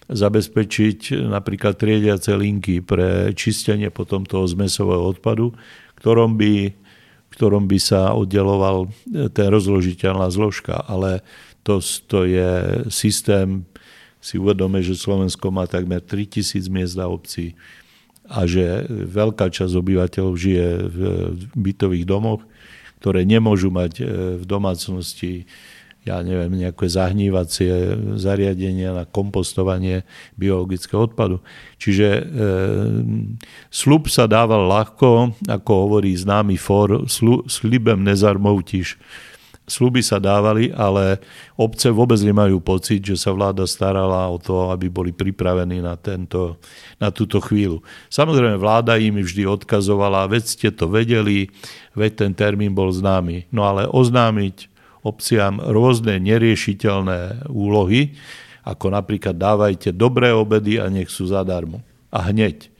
zabezpečiť 0.08 1.28
napríklad 1.28 1.76
triediace 1.76 2.32
linky 2.32 2.80
pre 2.80 3.36
čistenie 3.36 3.92
potom 3.92 4.24
toho 4.24 4.48
zmesového 4.48 5.04
odpadu, 5.18 5.52
ktorom 6.00 6.40
by, 6.40 6.72
ktorom 7.36 7.68
by 7.68 7.78
sa 7.82 8.16
oddeloval 8.16 8.88
ten 9.36 9.48
rozložiteľná 9.52 10.32
zložka. 10.32 10.80
Ale 10.88 11.26
to, 11.68 11.84
to 12.08 12.24
je 12.24 12.52
systém 12.88 13.68
si 14.28 14.36
uvedome, 14.36 14.84
že 14.84 15.00
Slovensko 15.00 15.48
má 15.56 15.64
takmer 15.64 16.04
3000 16.04 16.68
miest 16.68 17.00
na 17.00 17.08
obci 17.08 17.56
a 18.28 18.44
že 18.44 18.84
veľká 18.92 19.48
časť 19.48 19.72
obyvateľov 19.72 20.36
žije 20.36 20.68
v 20.92 21.00
bytových 21.56 22.04
domoch, 22.04 22.44
ktoré 23.00 23.24
nemôžu 23.24 23.72
mať 23.72 24.04
e, 24.04 24.06
v 24.36 24.44
domácnosti 24.44 25.48
ja 26.08 26.24
neviem, 26.24 26.56
nejaké 26.56 26.88
zahnívacie 26.88 27.72
zariadenia 28.16 28.96
na 28.96 29.04
kompostovanie 29.04 30.08
biologického 30.40 31.04
odpadu. 31.04 31.44
Čiže 31.84 32.08
e, 32.08 32.22
slub 33.68 34.08
sa 34.08 34.24
dával 34.24 34.72
ľahko, 34.72 35.36
ako 35.52 35.72
hovorí 35.84 36.16
známy 36.16 36.56
for, 36.56 37.04
slibem 37.52 38.08
nezarmoutíš 38.08 38.96
Sluby 39.68 40.00
sa 40.00 40.16
dávali, 40.16 40.72
ale 40.72 41.20
obce 41.60 41.92
vôbec 41.92 42.16
nemajú 42.24 42.64
pocit, 42.64 43.04
že 43.04 43.20
sa 43.20 43.36
vláda 43.36 43.68
starala 43.68 44.24
o 44.32 44.40
to, 44.40 44.72
aby 44.72 44.88
boli 44.88 45.12
pripravení 45.12 45.84
na, 45.84 46.00
tento, 46.00 46.56
na 46.96 47.12
túto 47.12 47.44
chvíľu. 47.44 47.84
Samozrejme, 48.08 48.56
vláda 48.56 48.96
im 48.96 49.20
vždy 49.20 49.44
odkazovala, 49.44 50.32
veď 50.32 50.44
ste 50.48 50.70
to 50.72 50.88
vedeli, 50.88 51.52
veď 52.00 52.12
ten 52.16 52.32
termín 52.32 52.72
bol 52.72 52.96
známy. 52.96 53.52
No 53.52 53.68
ale 53.68 53.92
oznámiť 53.92 54.72
obciam 55.04 55.60
rôzne 55.60 56.16
neriešiteľné 56.16 57.52
úlohy, 57.52 58.16
ako 58.64 58.92
napríklad 58.92 59.36
dávajte 59.36 59.92
dobré 59.92 60.32
obedy 60.32 60.80
a 60.80 60.88
nech 60.88 61.12
sú 61.12 61.28
zadarmo. 61.28 61.84
A 62.08 62.32
hneď. 62.32 62.72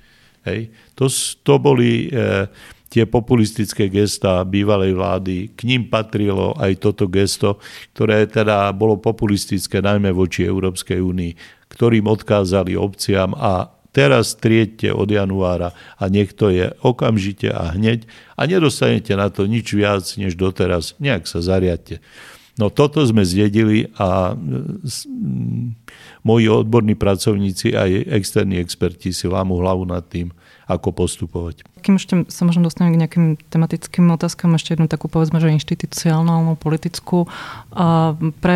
Hej. 0.48 0.72
To, 0.96 1.12
to 1.44 1.54
boli... 1.60 2.08
E, 2.08 2.48
tie 2.88 3.04
populistické 3.04 3.92
gesta 3.92 4.44
bývalej 4.48 4.96
vlády. 4.96 5.36
K 5.54 5.60
ním 5.68 5.92
patrilo 5.92 6.56
aj 6.56 6.80
toto 6.80 7.06
gesto, 7.12 7.60
ktoré 7.96 8.28
teda 8.28 8.72
bolo 8.72 8.98
populistické 9.00 9.84
najmä 9.84 10.16
voči 10.16 10.48
Európskej 10.48 11.04
únii, 11.04 11.32
ktorým 11.72 12.08
odkázali 12.08 12.80
obciam 12.80 13.36
a 13.36 13.68
teraz 13.92 14.38
triedte 14.38 14.94
od 14.94 15.10
januára 15.10 15.74
a 15.98 16.08
nech 16.08 16.32
to 16.38 16.54
je 16.54 16.70
okamžite 16.86 17.50
a 17.52 17.76
hneď 17.76 18.06
a 18.40 18.46
nedostanete 18.46 19.18
na 19.18 19.28
to 19.34 19.50
nič 19.50 19.74
viac 19.74 20.06
než 20.16 20.38
doteraz. 20.38 20.96
Nejak 21.02 21.28
sa 21.28 21.44
zariadte. 21.44 22.00
No 22.58 22.74
toto 22.74 23.06
sme 23.06 23.22
zdedili 23.22 23.94
a 24.02 24.34
moji 26.26 26.50
odborní 26.50 26.98
pracovníci 26.98 27.78
aj 27.78 28.10
externí 28.10 28.58
experti 28.58 29.14
si 29.14 29.30
lámu 29.30 29.62
hlavu 29.62 29.86
nad 29.86 30.02
tým, 30.10 30.34
ako 30.68 30.92
postupovať. 30.92 31.64
Kým 31.80 31.96
ešte 31.96 32.28
sa 32.28 32.44
možno 32.44 32.68
dostaneme 32.68 33.00
k 33.00 33.02
nejakým 33.08 33.26
tematickým 33.48 34.12
otázkam, 34.12 34.60
ešte 34.60 34.76
jednu 34.76 34.92
takú 34.92 35.08
povedzme, 35.08 35.40
že 35.40 35.56
inštitucionálnu, 35.56 36.60
politickú. 36.60 37.32
Pre 38.44 38.56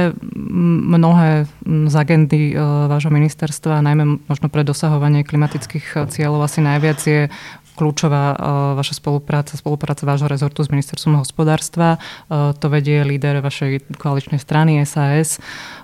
mnohé 0.92 1.48
z 1.64 1.96
agendy 1.96 2.52
e, 2.52 2.56
vášho 2.92 3.14
ministerstva, 3.16 3.80
najmä 3.80 4.28
možno 4.28 4.52
pre 4.52 4.68
dosahovanie 4.68 5.24
klimatických 5.24 6.12
cieľov 6.12 6.52
asi 6.52 6.60
najviac 6.60 7.00
je 7.00 7.32
kľúčová 7.82 8.36
uh, 8.36 8.38
vaša 8.78 9.00
spolupráca, 9.00 9.56
spolupráca 9.56 10.06
vášho 10.06 10.30
rezortu 10.30 10.62
s 10.62 10.70
ministerstvom 10.70 11.24
hospodárstva. 11.24 11.98
To 12.30 12.68
vedie 12.70 13.02
líder 13.02 13.42
vašej 13.42 13.98
koaličnej 13.98 14.38
strany 14.38 14.84
SAS. 14.86 15.42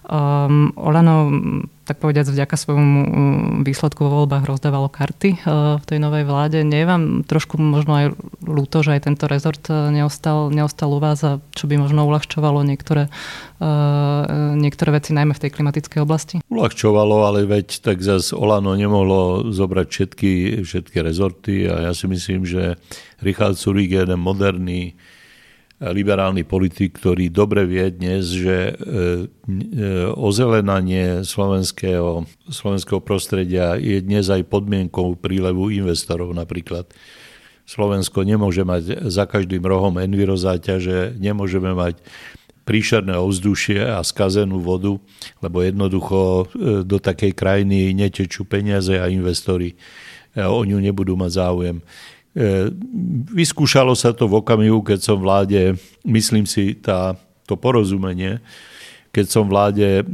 Um, 0.07 0.71
Olano 0.79 1.31
tak 1.87 2.03
povediať, 2.03 2.27
vďaka 2.27 2.55
svojmu 2.59 2.83
mm, 2.83 3.47
výsledku 3.63 4.03
vo 4.03 4.23
voľbách 4.23 4.43
rozdávalo 4.43 4.91
karty 4.91 5.39
eh, 5.39 5.79
v 5.79 5.83
tej 5.87 5.99
novej 6.03 6.27
vláde. 6.27 6.59
Nie 6.67 6.83
je 6.83 6.91
vám 6.91 7.03
trošku 7.23 7.55
možno 7.55 7.95
aj 7.95 8.05
ľúto, 8.43 8.83
že 8.83 8.99
aj 8.99 9.07
tento 9.07 9.31
rezort 9.31 9.63
eh, 9.71 9.87
neostal, 9.95 10.51
neostal 10.51 10.91
u 10.91 10.99
vás 10.99 11.23
a 11.23 11.39
čo 11.55 11.71
by 11.71 11.79
možno 11.79 12.03
uľahčovalo 12.03 12.67
niektoré, 12.67 13.07
eh, 13.07 14.23
niektoré 14.59 14.99
veci, 14.99 15.15
najmä 15.15 15.31
v 15.31 15.41
tej 15.47 15.51
klimatickej 15.55 15.99
oblasti? 16.03 16.35
Uľahčovalo, 16.51 17.23
ale 17.23 17.47
veď 17.47 17.79
tak 17.79 18.03
zase 18.03 18.35
Olano 18.35 18.75
nemohlo 18.75 19.47
zobrať 19.55 19.87
všetky, 19.87 20.31
všetky 20.67 20.97
rezorty 20.99 21.71
a 21.71 21.87
ja 21.87 21.91
si 21.95 22.11
myslím, 22.11 22.43
že 22.43 22.75
Richard 23.23 23.55
Surík 23.55 23.95
je 23.95 24.03
jeden 24.03 24.19
moderný 24.19 24.99
liberálny 25.77 26.41
politik, 26.41 26.98
ktorý 26.98 27.29
dobre 27.29 27.62
vie 27.69 27.86
dnes, 27.93 28.34
že 28.34 28.74
e, 28.74 28.74
e, 28.74 28.86
ozelenanie 30.17 31.22
slovenského, 31.22 32.25
slovenského 32.50 32.98
prostredia 32.98 33.77
je 33.77 34.01
dnes 34.01 34.25
aj 34.25 34.50
podmienkou 34.50 35.13
prílevu 35.22 35.69
investorov 35.69 36.34
napríklad. 36.34 36.89
Slovensko 37.69 38.25
nemôže 38.25 38.65
mať 38.65 39.05
za 39.05 39.29
každým 39.29 39.62
rohom 39.62 40.01
envirozáťaže, 40.01 41.13
nemôžeme 41.22 41.77
mať 41.77 42.01
príšerné 42.65 43.13
ovzdušie 43.13 43.77
a 43.79 44.01
skazenú 44.01 44.57
vodu, 44.57 44.98
lebo 45.46 45.62
jednoducho 45.62 46.17
e, 46.17 46.46
do 46.81 46.98
takej 46.98 47.38
krajiny 47.38 47.93
netečú 47.93 48.50
peniaze 48.50 48.98
a 48.98 49.13
investori 49.13 49.77
o 50.38 50.62
ňu 50.62 50.77
nebudú 50.77 51.17
mať 51.17 51.31
záujem. 51.34 51.77
E, 52.36 52.72
vyskúšalo 53.31 53.96
sa 53.96 54.12
to 54.12 54.27
v 54.27 54.39
okamihu, 54.41 54.84
keď 54.84 55.00
som 55.00 55.17
vláde, 55.22 55.77
myslím 56.03 56.43
si, 56.43 56.75
tá, 56.75 57.15
to 57.48 57.55
porozumenie, 57.55 58.41
keď 59.12 59.25
som 59.27 59.46
vláde 59.50 60.05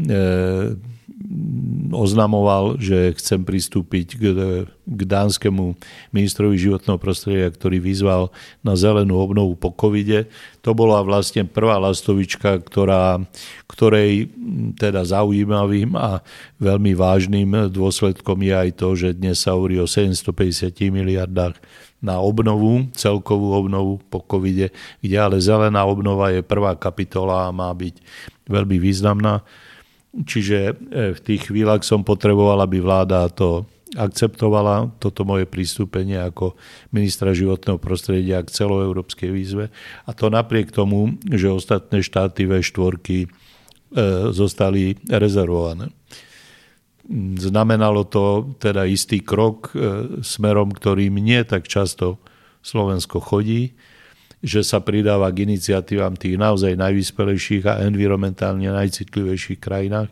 oznamoval, 1.93 2.81
že 2.81 3.13
chcem 3.15 3.45
pristúpiť 3.45 4.07
k, 4.17 4.23
k 4.67 5.01
dánskemu 5.05 5.77
ministrovi 6.09 6.57
životného 6.57 6.97
prostredia, 6.97 7.53
ktorý 7.53 7.77
vyzval 7.79 8.33
na 8.65 8.73
zelenú 8.73 9.21
obnovu 9.21 9.53
po 9.53 9.69
covide. 9.69 10.27
To 10.65 10.73
bola 10.73 10.99
vlastne 11.05 11.45
prvá 11.45 11.77
lastovička, 11.77 12.59
ktorá, 12.65 13.21
ktorej 13.69 14.33
teda 14.75 15.05
zaujímavým 15.05 15.93
a 15.95 16.19
veľmi 16.57 16.97
vážnym 16.97 17.69
dôsledkom 17.69 18.41
je 18.41 18.53
aj 18.53 18.69
to, 18.75 18.89
že 18.97 19.09
dnes 19.15 19.37
sa 19.37 19.53
hovorí 19.53 19.77
o 19.79 19.87
750 19.87 20.73
miliardách 20.89 21.55
na 22.03 22.19
obnovu, 22.19 22.91
celkovú 22.91 23.55
obnovu 23.55 24.03
po 24.11 24.19
covide, 24.19 24.75
kde 24.99 25.17
ale 25.17 25.39
zelená 25.39 25.87
obnova 25.87 26.35
je 26.35 26.43
prvá 26.43 26.75
kapitola 26.75 27.47
a 27.47 27.55
má 27.55 27.71
byť 27.71 27.95
veľmi 28.51 28.75
významná. 28.75 29.39
Čiže 30.13 30.57
e, 30.59 30.73
v 31.15 31.19
tých 31.23 31.47
chvíľach 31.49 31.81
som 31.87 32.03
potreboval, 32.03 32.59
aby 32.61 32.83
vláda 32.83 33.31
to 33.31 33.63
akceptovala, 33.95 34.91
toto 34.99 35.23
moje 35.23 35.45
prístupenie 35.47 36.17
ako 36.19 36.57
ministra 36.89 37.31
životného 37.31 37.77
prostredia 37.77 38.41
k 38.41 38.51
celoeurópskej 38.51 39.29
výzve. 39.31 39.71
A 40.05 40.11
to 40.11 40.27
napriek 40.27 40.73
tomu, 40.73 41.17
že 41.25 41.49
ostatné 41.49 42.03
štáty 42.03 42.45
V4 42.45 42.99
e, 42.99 43.27
zostali 44.35 44.99
rezervované. 45.07 45.89
Znamenalo 47.35 48.07
to 48.07 48.55
teda 48.63 48.87
istý 48.87 49.19
krok 49.19 49.75
e, 49.75 50.21
smerom, 50.23 50.71
ktorým 50.71 51.19
nie 51.19 51.43
tak 51.43 51.67
často 51.67 52.15
Slovensko 52.63 53.19
chodí, 53.19 53.75
že 54.39 54.63
sa 54.63 54.79
pridáva 54.79 55.27
k 55.35 55.43
iniciatívam 55.43 56.15
tých 56.15 56.39
naozaj 56.39 56.79
najvyspelejších 56.79 57.63
a 57.67 57.83
environmentálne 57.83 58.71
najcitlivejších 58.71 59.59
krajinách. 59.59 60.11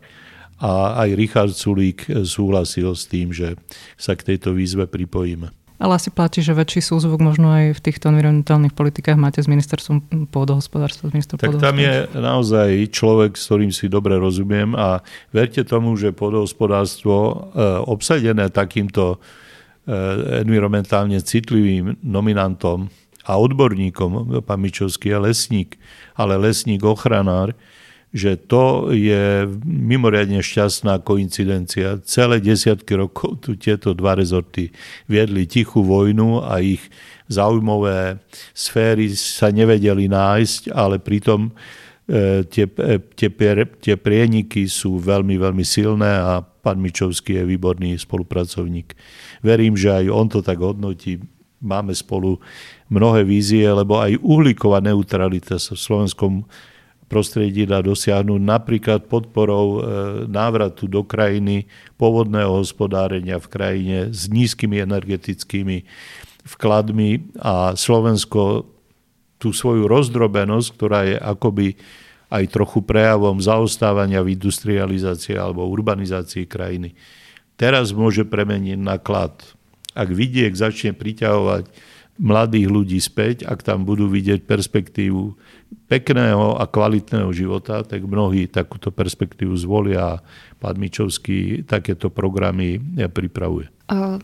A 0.61 0.99
aj 1.07 1.09
Richard 1.15 1.55
Sulík 1.55 2.05
súhlasil 2.27 2.91
s 2.91 3.07
tým, 3.07 3.31
že 3.31 3.55
sa 3.95 4.13
k 4.13 4.35
tejto 4.35 4.51
výzve 4.51 4.85
pripojíme. 4.85 5.60
Ale 5.81 5.97
asi 5.97 6.13
platí, 6.13 6.45
že 6.45 6.53
väčší 6.53 6.77
súzvuk 6.77 7.17
možno 7.17 7.49
aj 7.49 7.73
v 7.73 7.79
týchto 7.81 8.13
environmentálnych 8.13 8.77
politikách 8.77 9.17
máte 9.17 9.41
s 9.41 9.49
ministerstvom 9.49 10.29
pôdohospodárstva. 10.29 11.09
S 11.09 11.25
tak 11.33 11.57
tam 11.57 11.81
je 11.81 12.05
naozaj 12.13 12.69
človek, 12.93 13.33
s 13.33 13.49
ktorým 13.49 13.73
si 13.73 13.89
dobre 13.89 14.21
rozumiem 14.21 14.77
a 14.77 15.01
verte 15.33 15.65
tomu, 15.65 15.97
že 15.97 16.13
pôdohospodárstvo 16.13 17.17
e, 17.17 17.35
obsadené 17.89 18.53
takýmto 18.53 19.17
e, 19.17 19.97
environmentálne 20.45 21.17
citlivým 21.17 21.97
nominantom 22.05 22.85
a 23.25 23.41
odborníkom, 23.41 24.45
pán 24.45 24.61
Mičovský 24.61 25.17
je 25.17 25.17
lesník, 25.17 25.69
ale 26.13 26.37
lesník 26.37 26.85
ochranár, 26.85 27.57
že 28.11 28.35
to 28.35 28.91
je 28.91 29.47
mimoriadne 29.63 30.43
šťastná 30.43 30.99
koincidencia. 30.99 32.03
Celé 32.03 32.43
desiatky 32.43 32.99
rokov 32.99 33.39
tu 33.39 33.55
tieto 33.55 33.95
dva 33.95 34.19
rezorty 34.19 34.75
viedli 35.07 35.47
tichú 35.47 35.87
vojnu 35.87 36.43
a 36.43 36.59
ich 36.59 36.83
zaujímavé 37.31 38.19
sféry 38.51 39.15
sa 39.15 39.47
nevedeli 39.47 40.11
nájsť, 40.11 40.75
ale 40.75 40.99
pritom 40.99 41.47
e, 41.47 42.43
tie, 42.51 42.67
e, 42.67 42.99
tie, 43.15 43.29
tie 43.79 43.95
prieniky 43.95 44.67
sú 44.67 44.99
veľmi, 44.99 45.39
veľmi 45.39 45.63
silné 45.63 46.11
a 46.11 46.43
pán 46.43 46.83
Mičovský 46.83 47.39
je 47.39 47.47
výborný 47.47 47.95
spolupracovník. 47.95 48.91
Verím, 49.39 49.79
že 49.79 49.87
aj 49.87 50.05
on 50.11 50.27
to 50.27 50.43
tak 50.43 50.59
hodnotí. 50.59 51.23
Máme 51.63 51.95
spolu 51.95 52.43
mnohé 52.91 53.23
vízie, 53.23 53.63
lebo 53.71 54.03
aj 54.03 54.19
uhlíková 54.19 54.83
neutralita 54.83 55.55
sa 55.55 55.77
v 55.77 55.85
slovenskom 55.87 56.33
prostredí 57.11 57.67
dá 57.67 57.83
dosiahnuť 57.83 58.39
napríklad 58.39 59.11
podporou 59.11 59.67
e, 59.67 59.79
návratu 60.31 60.87
do 60.87 61.03
krajiny 61.03 61.67
pôvodného 61.99 62.63
hospodárenia 62.63 63.35
v 63.35 63.51
krajine 63.51 63.97
s 64.15 64.31
nízkymi 64.31 64.79
energetickými 64.79 65.83
vkladmi 66.47 67.35
a 67.43 67.75
Slovensko 67.75 68.63
tú 69.35 69.51
svoju 69.51 69.91
rozdrobenosť, 69.91 70.67
ktorá 70.71 70.99
je 71.03 71.17
akoby 71.19 71.75
aj 72.31 72.47
trochu 72.47 72.79
prejavom 72.79 73.43
zaostávania 73.43 74.23
v 74.23 74.39
industrializácii 74.39 75.35
alebo 75.35 75.67
urbanizácii 75.67 76.47
krajiny. 76.47 76.95
Teraz 77.59 77.91
môže 77.91 78.23
premeniť 78.23 78.79
na 78.79 78.95
klad. 78.95 79.35
Ak 79.91 80.07
vidiek 80.07 80.55
začne 80.55 80.95
priťahovať 80.95 81.90
mladých 82.21 82.69
ľudí 82.69 83.01
späť, 83.01 83.49
ak 83.49 83.65
tam 83.65 83.81
budú 83.81 84.05
vidieť 84.05 84.45
perspektívu 84.45 85.33
pekného 85.89 86.61
a 86.61 86.69
kvalitného 86.69 87.33
života, 87.33 87.81
tak 87.81 88.05
mnohí 88.05 88.45
takúto 88.45 88.93
perspektívu 88.93 89.57
zvolia 89.57 90.21
a 90.21 90.21
pán 90.61 90.77
Mičovský 90.77 91.65
takéto 91.65 92.13
programy 92.13 92.77
pripravuje. 93.09 93.73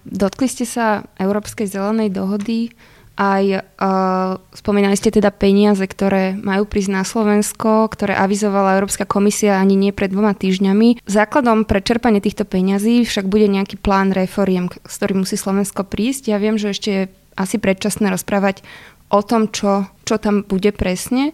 Dotkli 0.06 0.48
ste 0.48 0.70
sa 0.70 1.10
Európskej 1.18 1.66
zelenej 1.68 2.14
dohody, 2.14 2.72
aj 3.18 3.66
uh, 3.66 4.38
spomínali 4.54 4.94
ste 4.94 5.10
teda 5.10 5.34
peniaze, 5.34 5.82
ktoré 5.82 6.38
majú 6.38 6.70
prísť 6.70 6.92
na 6.94 7.02
Slovensko, 7.02 7.90
ktoré 7.90 8.14
avizovala 8.14 8.78
Európska 8.78 9.10
komisia 9.10 9.58
ani 9.58 9.74
nie 9.74 9.90
pred 9.90 10.14
dvoma 10.14 10.38
týždňami. 10.38 11.02
Základom 11.10 11.66
pre 11.66 11.82
čerpanie 11.82 12.22
týchto 12.22 12.46
peňazí 12.46 13.10
však 13.10 13.26
bude 13.26 13.50
nejaký 13.50 13.82
plán 13.82 14.14
reforiem, 14.14 14.70
s 14.86 14.94
ktorým 15.02 15.26
musí 15.26 15.34
Slovensko 15.34 15.82
prísť. 15.82 16.30
Ja 16.30 16.38
viem, 16.38 16.62
že 16.62 16.78
ešte 16.78 17.10
asi 17.38 17.62
predčasné 17.62 18.10
rozprávať 18.10 18.66
o 19.14 19.24
tom, 19.24 19.48
čo, 19.48 19.88
čo 20.04 20.20
tam 20.20 20.44
bude 20.44 20.74
presne, 20.76 21.32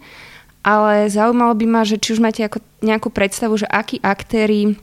ale 0.62 1.10
zaujímalo 1.10 1.58
by 1.58 1.66
ma, 1.66 1.82
že 1.84 1.98
či 1.98 2.16
už 2.16 2.24
máte 2.24 2.46
ako 2.46 2.62
nejakú 2.86 3.10
predstavu, 3.10 3.58
že 3.58 3.68
akí 3.68 4.00
aktéry 4.04 4.78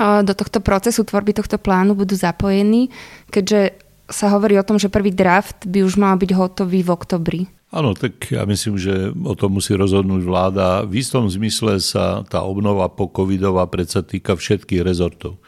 do 0.00 0.32
tohto 0.34 0.58
procesu 0.58 1.06
tvorby 1.06 1.38
tohto 1.38 1.54
plánu 1.54 1.94
budú 1.94 2.18
zapojení, 2.18 2.90
keďže 3.30 3.78
sa 4.10 4.28
hovorí 4.34 4.58
o 4.58 4.66
tom, 4.66 4.76
že 4.76 4.92
prvý 4.92 5.14
draft 5.14 5.64
by 5.64 5.86
už 5.86 5.96
mal 5.96 6.18
byť 6.18 6.30
hotový 6.34 6.84
v 6.84 6.92
oktobri. 6.92 7.40
Áno, 7.74 7.90
tak 7.96 8.30
ja 8.30 8.46
myslím, 8.46 8.78
že 8.78 9.10
o 9.10 9.34
tom 9.34 9.58
musí 9.58 9.74
rozhodnúť 9.74 10.22
vláda. 10.22 10.86
V 10.86 11.02
istom 11.02 11.26
zmysle 11.26 11.82
sa 11.82 12.22
tá 12.28 12.44
obnova 12.46 12.86
po 12.86 13.10
covidová 13.10 13.66
predsa 13.66 14.04
týka 14.04 14.38
všetkých 14.38 14.84
rezortov. 14.84 15.42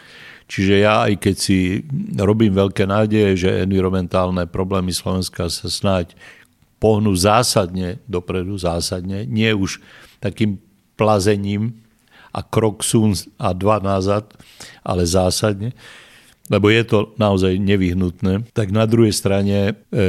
Čiže 0.46 0.74
ja, 0.78 1.10
aj 1.10 1.18
keď 1.18 1.36
si 1.36 1.82
robím 2.14 2.54
veľké 2.54 2.86
nádeje, 2.86 3.46
že 3.46 3.66
environmentálne 3.66 4.46
problémy 4.46 4.94
Slovenska 4.94 5.50
sa 5.50 5.66
snáď 5.66 6.14
pohnú 6.78 7.10
zásadne 7.18 7.98
dopredu, 8.06 8.54
zásadne, 8.54 9.26
nie 9.26 9.50
už 9.50 9.82
takým 10.22 10.62
plazením 10.94 11.74
a 12.30 12.46
krok 12.46 12.86
sú 12.86 13.10
a 13.40 13.50
dva 13.56 13.82
nazad, 13.82 14.28
ale 14.86 15.02
zásadne, 15.02 15.74
lebo 16.46 16.70
je 16.70 16.82
to 16.86 16.98
naozaj 17.18 17.58
nevyhnutné, 17.58 18.46
tak 18.54 18.70
na 18.70 18.86
druhej 18.86 19.10
strane 19.10 19.74
e, 19.90 20.00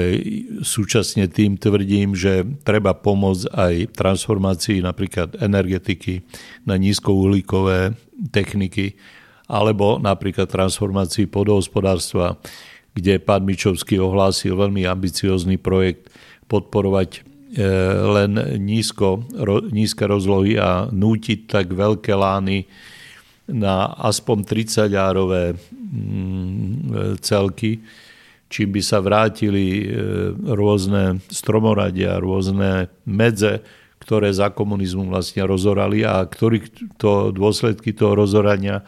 súčasne 0.61 1.25
tým 1.25 1.57
tvrdím, 1.57 2.13
že 2.13 2.45
treba 2.61 2.93
pomôcť 2.93 3.45
aj 3.49 3.73
transformácii 3.97 4.85
napríklad 4.85 5.33
energetiky 5.41 6.21
na 6.61 6.77
nízkouhlíkové 6.77 7.97
techniky, 8.29 8.93
alebo 9.47 9.95
napríklad 9.97 10.51
transformácii 10.51 11.31
podhospodárstva, 11.31 12.35
kde 12.91 13.23
pán 13.23 13.47
Mičovský 13.47 13.97
ohlásil 13.97 14.59
veľmi 14.59 14.83
ambiciózny 14.83 15.55
projekt 15.55 16.11
podporovať 16.51 17.09
e, 17.15 17.19
len 18.03 18.31
nízko, 18.59 19.23
nízke 19.71 20.03
rozlohy 20.03 20.59
a 20.59 20.91
nútiť 20.91 21.47
tak 21.47 21.71
veľké 21.71 22.11
lány 22.11 22.67
na 23.47 23.95
aspoň 24.03 24.43
30-árové 24.43 25.55
mm, 25.55 27.15
celky, 27.23 27.79
čím 28.51 28.75
by 28.75 28.81
sa 28.83 28.99
vrátili 28.99 29.83
e, 29.83 29.85
rôzne 30.35 31.23
stromoradia, 31.31 32.19
rôzne 32.19 32.91
medze, 33.07 33.63
ktoré 34.03 34.31
za 34.31 34.51
komunizmu 34.51 35.07
vlastne 35.07 35.43
rozorali 35.47 36.03
a 36.03 36.23
ktorých 36.23 36.97
to, 36.99 37.31
dôsledky 37.31 37.91
toho 37.95 38.15
rozorania 38.15 38.83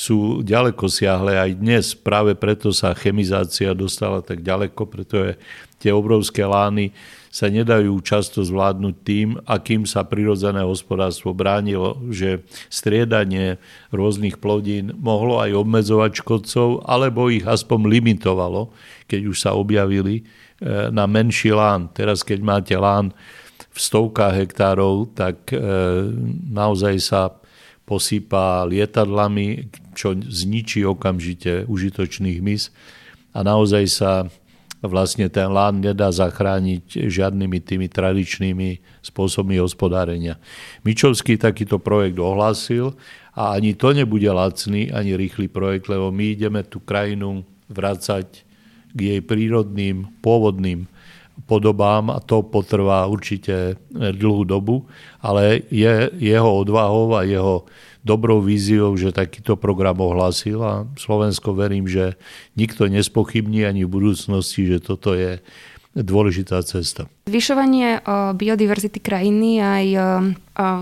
sú 0.00 0.40
ďaleko 0.40 0.88
siahle 0.88 1.36
aj 1.36 1.50
dnes. 1.60 1.92
Práve 1.92 2.32
preto 2.32 2.72
sa 2.72 2.96
chemizácia 2.96 3.76
dostala 3.76 4.24
tak 4.24 4.40
ďaleko, 4.40 4.88
pretože 4.88 5.36
tie 5.76 5.92
obrovské 5.92 6.40
lány 6.48 6.96
sa 7.28 7.52
nedajú 7.52 8.00
často 8.00 8.40
zvládnuť 8.40 8.94
tým, 9.04 9.36
akým 9.44 9.84
sa 9.84 10.02
prirodzené 10.02 10.64
hospodárstvo 10.64 11.36
bránilo, 11.36 12.00
že 12.08 12.42
striedanie 12.72 13.60
rôznych 13.92 14.40
plodín 14.40 14.96
mohlo 14.96 15.38
aj 15.38 15.52
obmedzovať 15.52 16.24
škodcov, 16.24 16.88
alebo 16.88 17.28
ich 17.28 17.44
aspoň 17.44 17.86
limitovalo, 17.86 18.72
keď 19.04 19.20
už 19.30 19.36
sa 19.36 19.52
objavili 19.52 20.24
e, 20.24 20.90
na 20.90 21.04
menší 21.04 21.52
lán. 21.52 21.92
Teraz, 21.92 22.24
keď 22.24 22.40
máte 22.40 22.74
lán 22.74 23.12
v 23.70 23.78
stovkách 23.78 24.34
hektárov, 24.34 25.12
tak 25.14 25.54
e, 25.54 25.60
naozaj 26.50 26.96
sa 26.98 27.36
posýpa 27.90 28.62
lietadlami, 28.70 29.66
čo 29.94 30.14
zničí 30.14 30.86
okamžite 30.86 31.66
užitočných 31.66 32.38
hmyz 32.40 32.70
a 33.34 33.46
naozaj 33.46 33.84
sa 33.90 34.12
vlastne 34.80 35.28
ten 35.28 35.52
lán 35.52 35.84
nedá 35.84 36.08
zachrániť 36.08 37.04
žiadnymi 37.12 37.58
tými 37.60 37.86
tradičnými 37.92 38.80
spôsobmi 39.04 39.60
hospodárenia. 39.60 40.40
Mičovský 40.88 41.36
takýto 41.36 41.76
projekt 41.76 42.16
ohlásil 42.16 42.96
a 43.36 43.52
ani 43.52 43.76
to 43.76 43.92
nebude 43.92 44.26
lacný, 44.26 44.88
ani 44.88 45.20
rýchly 45.20 45.52
projekt, 45.52 45.92
lebo 45.92 46.08
my 46.08 46.32
ideme 46.32 46.64
tú 46.64 46.80
krajinu 46.80 47.44
vrácať 47.68 48.48
k 48.90 48.98
jej 48.98 49.20
prírodným, 49.20 50.08
pôvodným 50.24 50.88
podobám 51.44 52.12
a 52.12 52.18
to 52.20 52.44
potrvá 52.44 53.04
určite 53.08 53.76
dlhú 53.92 54.44
dobu, 54.44 54.84
ale 55.24 55.64
je 55.72 56.08
jeho 56.20 56.50
odvahou 56.64 57.16
a 57.16 57.24
jeho 57.24 57.64
dobrou 58.00 58.40
víziou, 58.40 58.96
že 58.96 59.12
takýto 59.12 59.56
program 59.60 60.00
ohlásil 60.00 60.58
a 60.64 60.88
Slovensko 60.96 61.52
verím, 61.52 61.84
že 61.84 62.16
nikto 62.56 62.88
nespochybní 62.88 63.68
ani 63.68 63.84
v 63.84 63.92
budúcnosti, 63.92 64.66
že 64.66 64.78
toto 64.80 65.12
je 65.12 65.38
dôležitá 65.90 66.62
cesta. 66.62 67.10
Zvyšovanie 67.26 67.98
biodiverzity 68.38 69.02
krajiny 69.02 69.58
aj 69.58 69.86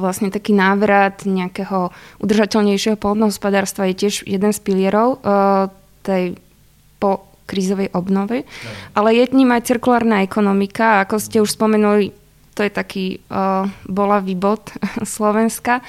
vlastne 0.04 0.28
taký 0.28 0.52
návrat 0.52 1.24
nejakého 1.24 1.88
udržateľnejšieho 2.20 3.00
polnohospodárstva 3.00 3.88
je 3.88 4.04
tiež 4.04 4.28
jeden 4.28 4.52
z 4.52 4.60
pilierov 4.60 5.24
tej 6.04 6.36
po 7.00 7.24
krízovej 7.48 7.88
obnovy. 7.96 8.44
Ale 8.92 9.16
je 9.16 9.24
aj 9.32 9.64
cirkulárna 9.64 10.20
ekonomika. 10.20 11.00
Ako 11.08 11.16
ste 11.16 11.40
už 11.40 11.56
spomenuli, 11.56 12.12
to 12.52 12.60
je 12.60 12.68
taký 12.68 13.06
uh, 13.32 13.64
bolavý 13.88 14.36
bod 14.36 14.68
Slovenska. 15.16 15.80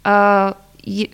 Uh, 0.00 0.56
je, 0.82 1.06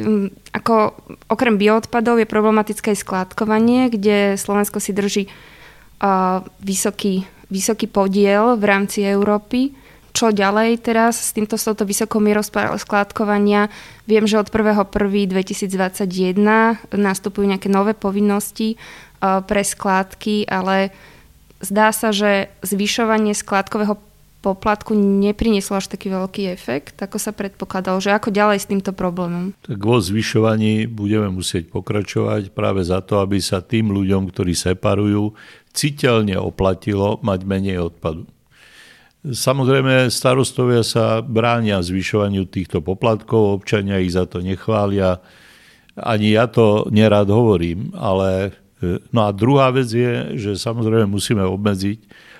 ako 0.57 0.97
okrem 1.29 1.61
bioodpadov 1.61 2.17
je 2.19 2.29
problematické 2.29 2.97
aj 2.97 3.05
skládkovanie, 3.05 3.93
kde 3.93 4.41
Slovensko 4.41 4.81
si 4.81 4.97
drží 4.97 5.29
uh, 5.29 6.41
vysoký, 6.65 7.29
vysoký 7.53 7.87
podiel 7.87 8.57
v 8.57 8.65
rámci 8.65 9.05
Európy. 9.05 9.77
Čo 10.17 10.33
ďalej 10.33 10.83
teraz 10.83 11.21
s 11.21 11.37
týmto 11.37 11.61
s 11.61 11.69
touto 11.69 11.85
vysokou 11.85 12.19
mierou 12.19 12.43
skládkovania? 12.81 13.69
Viem, 14.09 14.25
že 14.25 14.41
od 14.41 14.49
1.1.2021 14.51 16.35
nastupujú 16.91 17.45
nejaké 17.47 17.69
nové 17.69 17.93
povinnosti 17.93 18.81
pre 19.21 19.63
skládky, 19.63 20.49
ale 20.49 20.91
zdá 21.63 21.95
sa, 21.95 22.11
že 22.11 22.51
zvyšovanie 22.67 23.37
skládkového 23.37 24.01
poplatku 24.41 24.95
neprinieslo 24.95 25.79
až 25.79 25.91
taký 25.91 26.11
veľký 26.11 26.51
efekt, 26.51 26.99
ako 26.99 27.19
sa 27.19 27.35
predpokladalo, 27.35 27.99
že 27.99 28.15
ako 28.15 28.31
ďalej 28.31 28.59
s 28.63 28.71
týmto 28.71 28.95
problémom? 28.95 29.55
Tak 29.67 29.79
vo 29.79 29.99
zvyšovaní 29.99 30.87
budeme 30.87 31.29
musieť 31.31 31.71
pokračovať 31.71 32.55
práve 32.55 32.87
za 32.87 33.03
to, 33.03 33.21
aby 33.23 33.43
sa 33.43 33.61
tým 33.61 33.91
ľuďom, 33.91 34.31
ktorí 34.31 34.55
separujú, 34.55 35.35
citeľne 35.75 36.39
oplatilo 36.39 37.19
mať 37.21 37.41
menej 37.45 37.79
odpadu. 37.93 38.27
Samozrejme, 39.27 40.09
starostovia 40.15 40.87
sa 40.87 41.21
bránia 41.21 41.83
zvyšovaniu 41.83 42.47
týchto 42.47 42.81
poplatkov, 42.81 43.61
občania 43.61 43.99
ich 43.99 44.15
za 44.15 44.31
to 44.31 44.39
nechvália. 44.39 45.19
Ani 45.99 46.39
ja 46.39 46.47
to 46.47 46.87
nerád 46.89 47.27
hovorím, 47.27 47.91
ale 47.99 48.55
E, 48.79 49.03
no 49.11 49.27
a 49.27 49.35
druhá 49.35 49.75
vec 49.75 49.91
je, 49.91 50.39
že 50.39 50.55
samozrejme 50.55 51.11
musíme 51.11 51.43
obmedziť, 51.43 51.99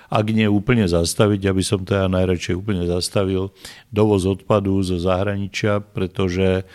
ak 0.09 0.25
nie 0.33 0.49
úplne 0.49 0.89
zastaviť, 0.89 1.53
aby 1.53 1.61
som 1.61 1.85
to 1.85 1.93
ja 1.93 2.09
najradšej 2.09 2.57
úplne 2.57 2.83
zastavil, 2.89 3.53
dovoz 3.93 4.25
odpadu 4.25 4.81
zo 4.81 4.97
zahraničia, 4.97 5.85
pretože 5.85 6.65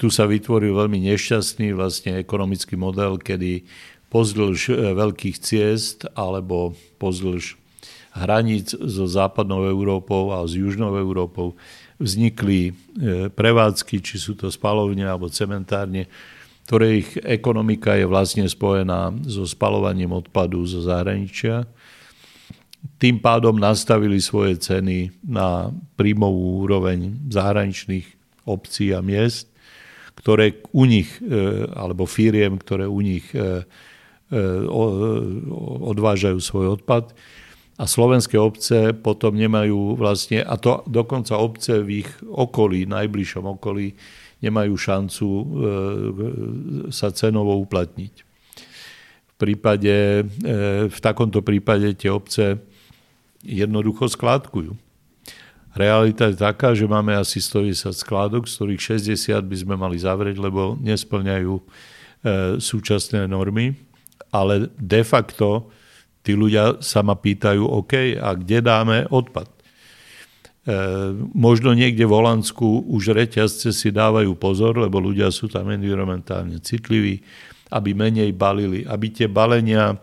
tu 0.00 0.08
sa 0.08 0.24
vytvoril 0.24 0.72
veľmi 0.72 0.98
nešťastný 1.12 1.76
vlastne 1.76 2.16
ekonomický 2.16 2.74
model, 2.80 3.20
kedy 3.20 3.68
pozdĺž 4.08 4.58
e, 4.72 4.74
veľkých 4.96 5.36
ciest 5.38 6.08
alebo 6.16 6.76
pozdĺž 6.96 7.60
hraníc 8.12 8.76
so 8.76 9.08
západnou 9.08 9.64
Európou 9.68 10.36
a 10.36 10.44
s 10.44 10.56
južnou 10.56 10.96
Európou 10.96 11.56
vznikli 11.96 12.72
e, 12.72 12.72
prevádzky, 13.32 14.04
či 14.04 14.16
sú 14.20 14.36
to 14.36 14.52
spalovne 14.52 15.04
alebo 15.06 15.32
cementárne, 15.32 16.08
ktorých 16.68 17.24
ekonomika 17.24 17.96
je 17.96 18.06
vlastne 18.08 18.44
spojená 18.44 19.12
so 19.24 19.48
spalovaním 19.48 20.12
odpadu 20.12 20.64
zo 20.68 20.84
zahraničia. 20.84 21.64
Tým 22.98 23.18
pádom 23.18 23.58
nastavili 23.58 24.18
svoje 24.18 24.58
ceny 24.58 25.10
na 25.26 25.70
príjmovú 25.98 26.66
úroveň 26.66 27.18
zahraničných 27.30 28.06
obcí 28.46 28.90
a 28.90 29.02
miest, 29.02 29.50
ktoré 30.18 30.62
u 30.74 30.86
nich, 30.86 31.18
e, 31.18 31.66
alebo 31.72 32.06
firiem, 32.06 32.58
ktoré 32.58 32.86
u 32.86 33.02
nich 33.02 33.26
e, 33.34 33.38
e, 33.38 34.38
odvážajú 35.82 36.38
svoj 36.38 36.78
odpad. 36.78 37.14
A 37.80 37.88
slovenské 37.88 38.38
obce 38.38 38.94
potom 38.94 39.34
nemajú 39.34 39.98
vlastne, 39.98 40.44
a 40.44 40.54
to 40.60 40.86
dokonca 40.86 41.34
obce 41.40 41.82
v 41.82 42.06
ich 42.06 42.10
okolí, 42.22 42.86
najbližšom 42.86 43.58
okolí, 43.58 43.96
nemajú 44.42 44.74
šancu 44.74 45.28
sa 46.90 47.14
cenovo 47.14 47.56
uplatniť. 47.62 48.14
V, 49.26 49.34
prípade, 49.38 50.26
v 50.86 50.98
takomto 50.98 51.46
prípade 51.46 51.94
tie 51.94 52.10
obce 52.10 52.60
jednoducho 53.42 54.06
skládkujú. 54.06 54.78
Realita 55.72 56.28
je 56.28 56.36
taká, 56.36 56.76
že 56.76 56.84
máme 56.84 57.16
asi 57.16 57.40
110 57.40 57.96
skládok, 57.96 58.44
z 58.44 58.52
ktorých 58.60 58.82
60 59.16 59.40
by 59.40 59.56
sme 59.56 59.74
mali 59.74 59.96
zavrieť, 59.96 60.36
lebo 60.36 60.76
nesplňajú 60.76 61.54
e, 61.56 61.62
súčasné 62.60 63.24
normy, 63.24 63.72
ale 64.28 64.68
de 64.76 65.00
facto 65.00 65.72
tí 66.20 66.36
ľudia 66.36 66.80
sa 66.84 67.00
ma 67.00 67.16
pýtajú, 67.16 67.64
OK, 67.64 68.20
a 68.20 68.36
kde 68.36 68.58
dáme 68.60 69.08
odpad? 69.08 69.48
E, 69.48 69.56
možno 71.32 71.72
niekde 71.72 72.04
v 72.04 72.20
Holandsku 72.20 72.92
už 72.92 73.16
reťazce 73.16 73.72
si 73.72 73.88
dávajú 73.88 74.36
pozor, 74.36 74.76
lebo 74.76 75.00
ľudia 75.00 75.32
sú 75.32 75.48
tam 75.48 75.72
environmentálne 75.72 76.60
citliví, 76.60 77.24
aby 77.72 77.96
menej 77.96 78.36
balili, 78.36 78.84
aby 78.84 79.08
tie 79.08 79.24
balenia 79.24 79.96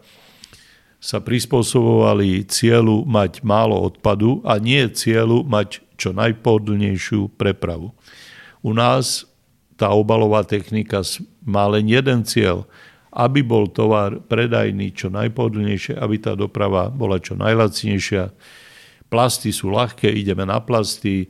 sa 1.00 1.24
prispôsobovali 1.24 2.44
cieľu 2.46 3.08
mať 3.08 3.40
málo 3.44 3.80
odpadu 3.80 4.44
a 4.44 4.60
nie 4.60 4.84
cieľu 4.92 5.48
mať 5.48 5.80
čo 5.96 6.12
najpohodlnejšiu 6.12 7.40
prepravu. 7.40 7.96
U 8.60 8.72
nás 8.76 9.24
tá 9.80 9.92
obalová 9.96 10.44
technika 10.44 11.00
má 11.44 11.68
len 11.72 11.88
jeden 11.88 12.28
cieľ, 12.28 12.68
aby 13.16 13.40
bol 13.40 13.72
tovar 13.72 14.20
predajný 14.28 14.92
čo 14.92 15.08
najpohodlnejšie, 15.08 15.96
aby 15.96 16.16
tá 16.20 16.36
doprava 16.36 16.92
bola 16.92 17.18
čo 17.18 17.40
najlacnejšia, 17.40 18.36
Plasty 19.10 19.50
sú 19.50 19.74
ľahké, 19.74 20.06
ideme 20.06 20.46
na 20.46 20.62
plasty. 20.62 21.26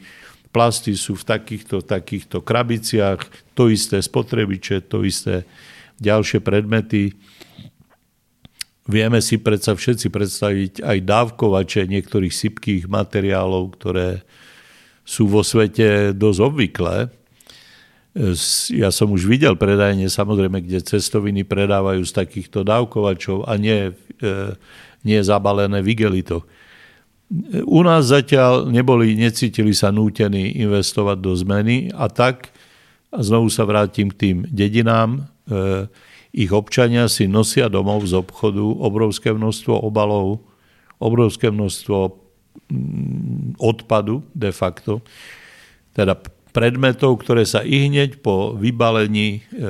Plasty 0.52 1.00
sú 1.00 1.16
v 1.16 1.24
takýchto, 1.24 1.80
takýchto 1.80 2.44
krabiciach, 2.44 3.24
to 3.56 3.72
isté 3.72 4.04
spotrebiče, 4.04 4.84
to 4.92 5.08
isté 5.08 5.48
ďalšie 6.04 6.44
predmety. 6.44 7.16
Vieme 8.90 9.22
si 9.22 9.38
predsa 9.38 9.78
všetci 9.78 10.10
predstaviť 10.10 10.74
aj 10.82 10.98
dávkovače 11.06 11.86
niektorých 11.86 12.34
sypkých 12.34 12.84
materiálov, 12.90 13.78
ktoré 13.78 14.26
sú 15.06 15.30
vo 15.30 15.46
svete 15.46 16.18
dosť 16.18 16.40
obvyklé. 16.42 16.98
Ja 18.74 18.90
som 18.90 19.14
už 19.14 19.30
videl 19.30 19.54
predajne, 19.54 20.10
samozrejme, 20.10 20.66
kde 20.66 20.82
cestoviny 20.82 21.46
predávajú 21.46 22.02
z 22.02 22.18
takýchto 22.18 22.66
dávkovačov 22.66 23.46
a 23.46 23.54
nie, 23.62 23.94
e, 23.94 24.58
nie 25.06 25.20
zabalené 25.22 25.86
v 25.86 25.94
igelitoch. 25.94 26.50
U 27.70 27.86
nás 27.86 28.10
zatiaľ 28.10 28.74
neboli, 28.74 29.14
necítili 29.14 29.78
sa 29.78 29.94
nútení 29.94 30.58
investovať 30.66 31.18
do 31.22 31.38
zmeny 31.38 31.94
a 31.94 32.10
tak, 32.10 32.50
a 33.14 33.22
znovu 33.22 33.54
sa 33.54 33.70
vrátim 33.70 34.10
k 34.10 34.18
tým 34.18 34.38
dedinám, 34.50 35.30
e, 35.46 35.86
ich 36.30 36.52
občania 36.54 37.10
si 37.10 37.26
nosia 37.26 37.68
domov 37.70 38.06
z 38.06 38.22
obchodu 38.22 38.62
obrovské 38.62 39.34
množstvo 39.34 39.82
obalov, 39.82 40.46
obrovské 41.02 41.50
množstvo 41.50 41.98
mm, 42.70 43.58
odpadu 43.58 44.22
de 44.38 44.52
facto, 44.54 45.02
teda 45.98 46.14
predmetov, 46.54 47.22
ktoré 47.22 47.46
sa 47.46 47.66
i 47.66 47.90
hneď 47.90 48.22
po 48.22 48.54
vybalení 48.58 49.42
e, 49.42 49.62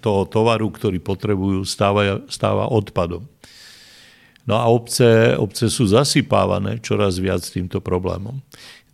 toho 0.00 0.28
tovaru, 0.28 0.68
ktorý 0.72 1.00
potrebujú, 1.00 1.64
stáva, 1.64 2.24
stáva 2.28 2.68
odpadom. 2.68 3.24
No 4.48 4.56
a 4.56 4.64
obce, 4.72 5.36
obce 5.36 5.68
sú 5.68 5.84
zasypávané 5.84 6.80
čoraz 6.80 7.20
viac 7.20 7.44
týmto 7.44 7.84
problémom. 7.84 8.40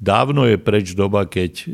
Dávno 0.02 0.44
je 0.44 0.58
preč 0.58 0.92
doba, 0.98 1.24
keď 1.24 1.52
e, 1.64 1.66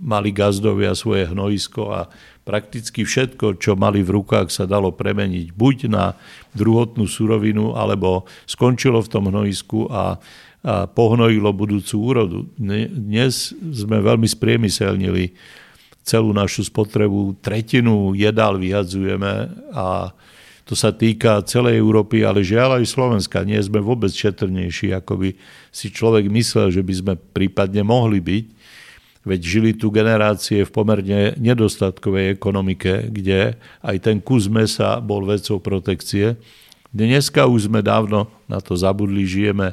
mali 0.00 0.30
gazdovia 0.30 0.94
svoje 0.94 1.26
hnojisko 1.28 1.82
a 1.90 2.06
prakticky 2.46 3.02
všetko, 3.02 3.58
čo 3.58 3.74
mali 3.74 4.04
v 4.04 4.20
rukách, 4.20 4.52
sa 4.52 4.64
dalo 4.68 4.94
premeniť 4.94 5.50
buď 5.50 5.76
na 5.90 6.14
druhotnú 6.54 7.08
surovinu, 7.10 7.74
alebo 7.74 8.28
skončilo 8.46 9.02
v 9.02 9.10
tom 9.10 9.28
hnojisku 9.28 9.90
a, 9.90 9.94
a 9.94 10.04
pohnojilo 10.86 11.50
budúcu 11.50 11.94
úrodu. 12.00 12.38
Dnes 12.56 13.50
sme 13.52 13.98
veľmi 13.98 14.28
spriemyselnili 14.28 15.34
celú 16.04 16.36
našu 16.36 16.68
spotrebu, 16.68 17.40
tretinu 17.40 18.12
jedál 18.12 18.60
vyhadzujeme 18.60 19.48
a 19.72 20.12
To 20.64 20.72
sa 20.72 20.96
týka 20.96 21.44
celej 21.44 21.76
Európy, 21.76 22.24
ale 22.24 22.40
žiaľ 22.40 22.80
aj 22.80 22.88
Slovenska. 22.88 23.44
Nie 23.44 23.60
sme 23.60 23.84
vôbec 23.84 24.08
šetrnejší, 24.08 24.96
ako 24.96 25.20
by 25.20 25.28
si 25.68 25.92
človek 25.92 26.32
myslel, 26.32 26.72
že 26.72 26.80
by 26.80 26.94
sme 26.96 27.12
prípadne 27.20 27.84
mohli 27.84 28.24
byť. 28.24 28.44
Veď 29.24 29.40
žili 29.40 29.70
tu 29.76 29.88
generácie 29.88 30.64
v 30.64 30.72
pomerne 30.72 31.32
nedostatkovej 31.36 32.36
ekonomike, 32.36 33.08
kde 33.08 33.56
aj 33.80 33.96
ten 34.04 34.20
kus 34.20 34.48
mesa 34.48 35.00
bol 35.00 35.24
vecou 35.24 35.60
protekcie. 35.60 36.36
Dneska 36.92 37.48
už 37.48 37.72
sme 37.72 37.80
dávno 37.80 38.28
na 38.48 38.60
to 38.60 38.76
zabudli, 38.76 39.24
žijeme 39.24 39.72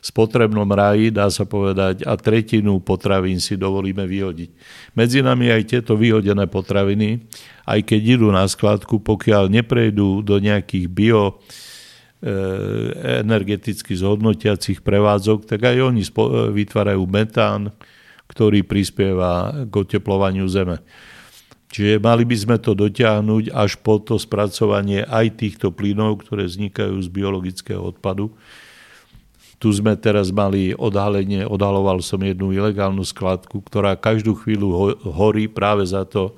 spotrebnom 0.00 0.66
raji, 0.66 1.12
dá 1.12 1.28
sa 1.28 1.44
povedať, 1.44 2.02
a 2.08 2.16
tretinu 2.16 2.80
potravín 2.80 3.38
si 3.38 3.56
dovolíme 3.56 4.08
vyhodiť. 4.08 4.50
Medzi 4.96 5.20
nami 5.20 5.52
aj 5.52 5.62
tieto 5.76 5.94
vyhodené 5.96 6.48
potraviny, 6.48 7.28
aj 7.68 7.80
keď 7.84 8.00
idú 8.20 8.28
na 8.32 8.48
skladku, 8.48 9.04
pokiaľ 9.04 9.52
neprejdú 9.52 10.24
do 10.24 10.40
nejakých 10.40 10.86
bio 10.88 11.22
e, 11.28 11.32
energeticky 13.22 13.92
zhodnotiacich 13.94 14.80
prevádzok, 14.80 15.44
tak 15.44 15.68
aj 15.68 15.76
oni 15.92 16.02
vytvárajú 16.56 17.04
metán, 17.04 17.70
ktorý 18.32 18.64
prispieva 18.64 19.52
k 19.68 19.72
oteplovaniu 19.74 20.48
Zeme. 20.48 20.80
Čiže 21.70 22.02
mali 22.02 22.26
by 22.26 22.34
sme 22.34 22.56
to 22.58 22.74
dotiahnuť 22.74 23.54
až 23.54 23.78
po 23.78 24.02
to 24.02 24.18
spracovanie 24.18 25.06
aj 25.06 25.38
týchto 25.38 25.70
plynov, 25.70 26.26
ktoré 26.26 26.50
vznikajú 26.50 26.98
z 26.98 27.08
biologického 27.14 27.78
odpadu. 27.78 28.34
Tu 29.60 29.68
sme 29.76 29.92
teraz 29.92 30.32
mali 30.32 30.72
odhalenie, 30.72 31.44
odhaloval 31.44 32.00
som 32.00 32.16
jednu 32.24 32.56
ilegálnu 32.56 33.04
skladku, 33.04 33.60
ktorá 33.60 33.92
každú 33.92 34.32
chvíľu 34.32 34.96
horí 35.04 35.52
práve 35.52 35.84
za 35.84 36.08
to, 36.08 36.32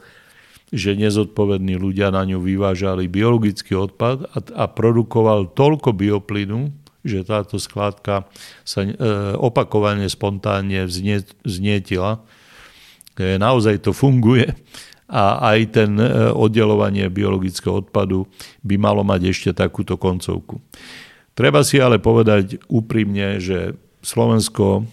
že 0.74 0.98
nezodpovední 0.98 1.78
ľudia 1.78 2.10
na 2.10 2.26
ňu 2.26 2.42
vyvážali 2.42 3.06
biologický 3.06 3.78
odpad 3.78 4.26
a, 4.26 4.38
a 4.56 4.64
produkoval 4.66 5.54
toľko 5.54 5.94
bioplynu, 5.94 6.72
že 7.06 7.22
táto 7.22 7.62
skladka 7.62 8.26
sa 8.66 8.82
e, 8.82 8.94
opakovane, 9.38 10.08
spontánne 10.08 10.82
vznie, 10.88 11.22
vznietila. 11.44 12.24
E, 13.14 13.38
naozaj 13.38 13.86
to 13.86 13.92
funguje 13.94 14.48
a 15.12 15.52
aj 15.52 15.76
ten 15.76 15.92
e, 16.00 16.32
oddelovanie 16.32 17.04
biologického 17.12 17.84
odpadu 17.84 18.24
by 18.64 18.80
malo 18.80 19.04
mať 19.04 19.28
ešte 19.28 19.50
takúto 19.52 20.00
koncovku. 20.00 20.56
Treba 21.32 21.64
si 21.64 21.80
ale 21.80 21.96
povedať 21.96 22.60
úprimne, 22.68 23.40
že 23.40 23.72
Slovensko 24.04 24.84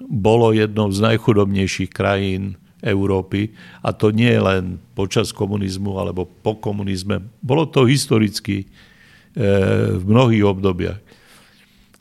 bolo 0.00 0.56
jednou 0.56 0.88
z 0.88 0.98
najchudobnejších 1.04 1.92
krajín 1.92 2.56
Európy 2.82 3.54
a 3.84 3.94
to 3.94 4.10
nie 4.10 4.34
len 4.34 4.82
počas 4.98 5.30
komunizmu 5.30 5.94
alebo 6.00 6.26
po 6.26 6.58
komunizme. 6.58 7.22
Bolo 7.38 7.70
to 7.70 7.86
historicky 7.86 8.64
e, 8.64 8.66
v 9.94 10.02
mnohých 10.02 10.44
obdobiach. 10.48 10.98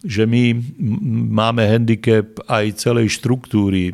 Že 0.02 0.24
my 0.26 0.44
máme 1.30 1.62
handicap 1.62 2.42
aj 2.50 2.82
celej 2.82 3.22
štruktúry 3.22 3.94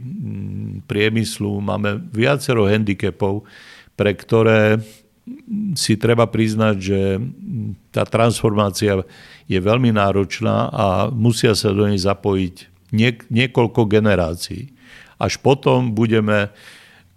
priemyslu, 0.87 1.59
máme 1.59 1.99
viacero 2.15 2.63
handicapov, 2.63 3.43
pre 3.99 4.15
ktoré 4.15 4.79
si 5.75 5.99
treba 5.99 6.25
priznať, 6.27 6.75
že 6.79 6.99
tá 7.91 8.07
transformácia 8.07 9.03
je 9.47 9.59
veľmi 9.59 9.91
náročná 9.95 10.71
a 10.71 10.85
musia 11.11 11.55
sa 11.55 11.71
do 11.71 11.87
nej 11.87 11.99
zapojiť 11.99 12.55
niekoľko 13.29 13.81
generácií. 13.87 14.71
Až 15.17 15.41
potom 15.41 15.91
budeme 15.91 16.53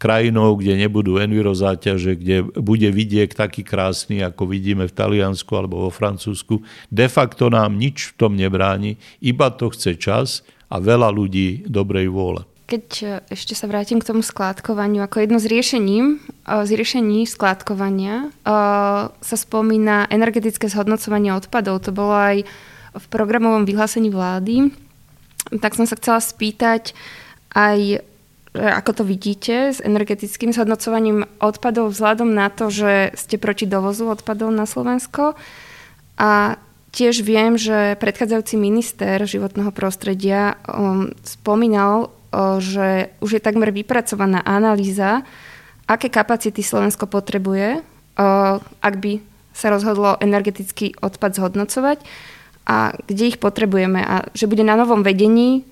krajinou, 0.01 0.57
kde 0.57 0.81
nebudú 0.81 1.21
envirozáťaže, 1.21 2.17
kde 2.17 2.37
bude 2.57 2.89
vidiek 2.89 3.29
taký 3.29 3.61
krásny, 3.61 4.25
ako 4.25 4.49
vidíme 4.49 4.89
v 4.89 4.97
Taliansku 4.97 5.53
alebo 5.53 5.85
vo 5.85 5.91
Francúzsku. 5.93 6.65
De 6.89 7.05
facto 7.07 7.53
nám 7.53 7.77
nič 7.77 8.17
v 8.17 8.17
tom 8.17 8.33
nebráni, 8.33 8.97
iba 9.21 9.53
to 9.53 9.69
chce 9.69 10.01
čas 10.01 10.29
a 10.73 10.81
veľa 10.81 11.13
ľudí 11.13 11.69
dobrej 11.69 12.09
vôle. 12.09 12.50
Keď 12.71 12.87
e, 13.03 13.07
ešte 13.35 13.59
sa 13.59 13.67
vrátim 13.67 13.99
k 13.99 14.07
tomu 14.07 14.23
skládkovaniu, 14.23 15.03
ako 15.03 15.27
jedno 15.27 15.43
z 15.43 15.51
riešení, 15.51 15.99
e, 16.07 16.11
z 16.47 16.71
riešení 16.71 17.27
skládkovania 17.27 18.31
e, 18.31 18.49
sa 19.11 19.37
spomína 19.37 20.07
energetické 20.07 20.71
zhodnocovanie 20.71 21.35
odpadov. 21.35 21.83
To 21.83 21.91
bolo 21.91 22.15
aj 22.15 22.37
v 22.95 23.05
programovom 23.11 23.67
vyhlásení 23.67 24.15
vlády. 24.15 24.71
Tak 25.51 25.75
som 25.75 25.83
sa 25.83 25.99
chcela 25.99 26.23
spýtať 26.23 26.95
aj, 27.59 28.07
ako 28.55 28.91
to 28.93 29.03
vidíte 29.03 29.75
s 29.75 29.83
energetickým 29.83 30.55
zhodnocovaním 30.55 31.27
odpadov 31.43 31.91
vzhľadom 31.91 32.31
na 32.31 32.55
to, 32.55 32.71
že 32.71 33.15
ste 33.19 33.35
proti 33.39 33.67
dovozu 33.67 34.07
odpadov 34.07 34.55
na 34.55 34.67
Slovensko. 34.67 35.35
A 36.19 36.61
tiež 36.95 37.23
viem, 37.23 37.55
že 37.59 37.99
predchádzajúci 37.99 38.55
minister 38.59 39.23
životného 39.23 39.71
prostredia 39.71 40.59
um, 40.67 41.15
spomínal 41.23 42.11
že 42.63 43.11
už 43.19 43.31
je 43.39 43.43
takmer 43.43 43.75
vypracovaná 43.75 44.43
analýza, 44.47 45.27
aké 45.91 46.07
kapacity 46.07 46.63
Slovensko 46.63 47.11
potrebuje, 47.11 47.83
ak 48.81 48.95
by 49.03 49.19
sa 49.51 49.75
rozhodlo 49.75 50.15
energetický 50.23 50.95
odpad 51.03 51.35
zhodnocovať 51.35 51.99
a 52.71 52.95
kde 53.11 53.35
ich 53.35 53.39
potrebujeme 53.43 53.99
a 53.99 54.31
že 54.31 54.47
bude 54.47 54.63
na 54.63 54.79
novom 54.79 55.03
vedení 55.03 55.67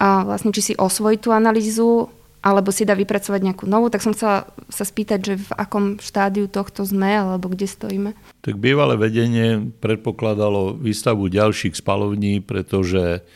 a 0.00 0.24
vlastne 0.24 0.48
či 0.54 0.72
si 0.72 0.74
osvojí 0.78 1.20
tú 1.20 1.28
analýzu 1.34 2.08
alebo 2.38 2.70
si 2.70 2.86
dá 2.86 2.94
vypracovať 2.94 3.40
nejakú 3.42 3.66
novú, 3.66 3.90
tak 3.90 4.00
som 4.00 4.14
chcela 4.14 4.46
sa 4.70 4.86
spýtať, 4.86 5.18
že 5.20 5.34
v 5.42 5.50
akom 5.58 5.98
štádiu 5.98 6.46
tohto 6.46 6.86
sme 6.86 7.18
alebo 7.18 7.50
kde 7.50 7.66
stojíme. 7.66 8.10
Tak 8.46 8.56
bývalé 8.62 8.94
vedenie 8.94 9.74
predpokladalo 9.82 10.78
výstavu 10.78 11.26
ďalších 11.28 11.74
spalovní, 11.74 12.38
pretože 12.40 13.26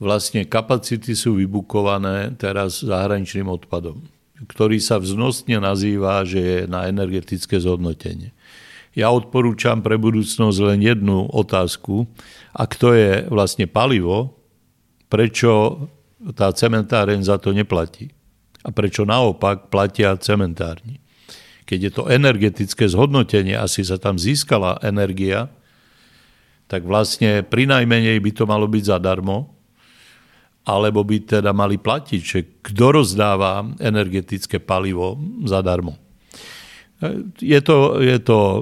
vlastne 0.00 0.48
kapacity 0.48 1.12
sú 1.12 1.36
vybukované 1.36 2.32
teraz 2.40 2.80
zahraničným 2.80 3.52
odpadom, 3.52 4.00
ktorý 4.48 4.80
sa 4.80 4.96
vznosne 4.96 5.60
nazýva, 5.60 6.24
že 6.24 6.40
je 6.40 6.58
na 6.64 6.88
energetické 6.88 7.60
zhodnotenie. 7.60 8.32
Ja 8.96 9.14
odporúčam 9.14 9.84
pre 9.86 9.94
budúcnosť 10.00 10.58
len 10.66 10.82
jednu 10.82 11.30
otázku, 11.30 12.10
a 12.50 12.66
to 12.66 12.90
je 12.96 13.28
vlastne 13.30 13.70
palivo, 13.70 14.34
prečo 15.06 15.86
tá 16.34 16.50
cementáreň 16.50 17.22
za 17.22 17.38
to 17.38 17.54
neplatí. 17.54 18.10
A 18.66 18.74
prečo 18.74 19.06
naopak 19.06 19.70
platia 19.70 20.18
cementárni. 20.18 20.98
Keď 21.64 21.78
je 21.80 21.92
to 21.94 22.02
energetické 22.10 22.90
zhodnotenie, 22.90 23.54
asi 23.54 23.86
sa 23.86 23.94
tam 23.96 24.18
získala 24.18 24.82
energia, 24.82 25.48
tak 26.66 26.82
vlastne 26.82 27.46
pri 27.46 27.70
najmenej 27.70 28.18
by 28.18 28.30
to 28.34 28.44
malo 28.44 28.66
byť 28.66 28.84
zadarmo, 28.90 29.59
alebo 30.70 31.02
by 31.02 31.42
teda 31.42 31.50
mali 31.50 31.82
platiť, 31.82 32.20
že 32.22 32.38
kto 32.62 33.02
rozdáva 33.02 33.66
energetické 33.82 34.62
palivo 34.62 35.18
zadarmo. 35.42 35.98
Je 37.40 37.56
to, 37.64 37.96
je 37.96 38.20
to 38.20 38.38
e, 38.38 38.60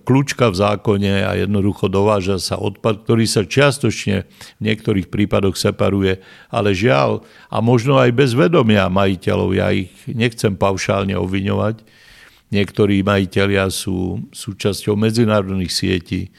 kľúčka 0.00 0.48
v 0.48 0.56
zákone 0.56 1.28
a 1.28 1.36
jednoducho 1.36 1.92
dováža 1.92 2.40
sa 2.40 2.56
odpad, 2.56 3.04
ktorý 3.04 3.28
sa 3.28 3.44
čiastočne 3.44 4.24
v 4.56 4.60
niektorých 4.64 5.12
prípadoch 5.12 5.60
separuje, 5.60 6.24
ale 6.48 6.72
žiaľ, 6.72 7.20
a 7.52 7.60
možno 7.60 8.00
aj 8.00 8.16
bez 8.16 8.32
vedomia 8.32 8.88
majiteľov, 8.88 9.50
ja 9.52 9.76
ich 9.76 9.92
nechcem 10.08 10.56
paušálne 10.56 11.20
obviňovať, 11.20 11.84
niektorí 12.48 13.04
majiteľia 13.04 13.68
sú 13.68 14.24
súčasťou 14.32 14.96
medzinárodných 14.96 15.68
sietí, 15.68 16.32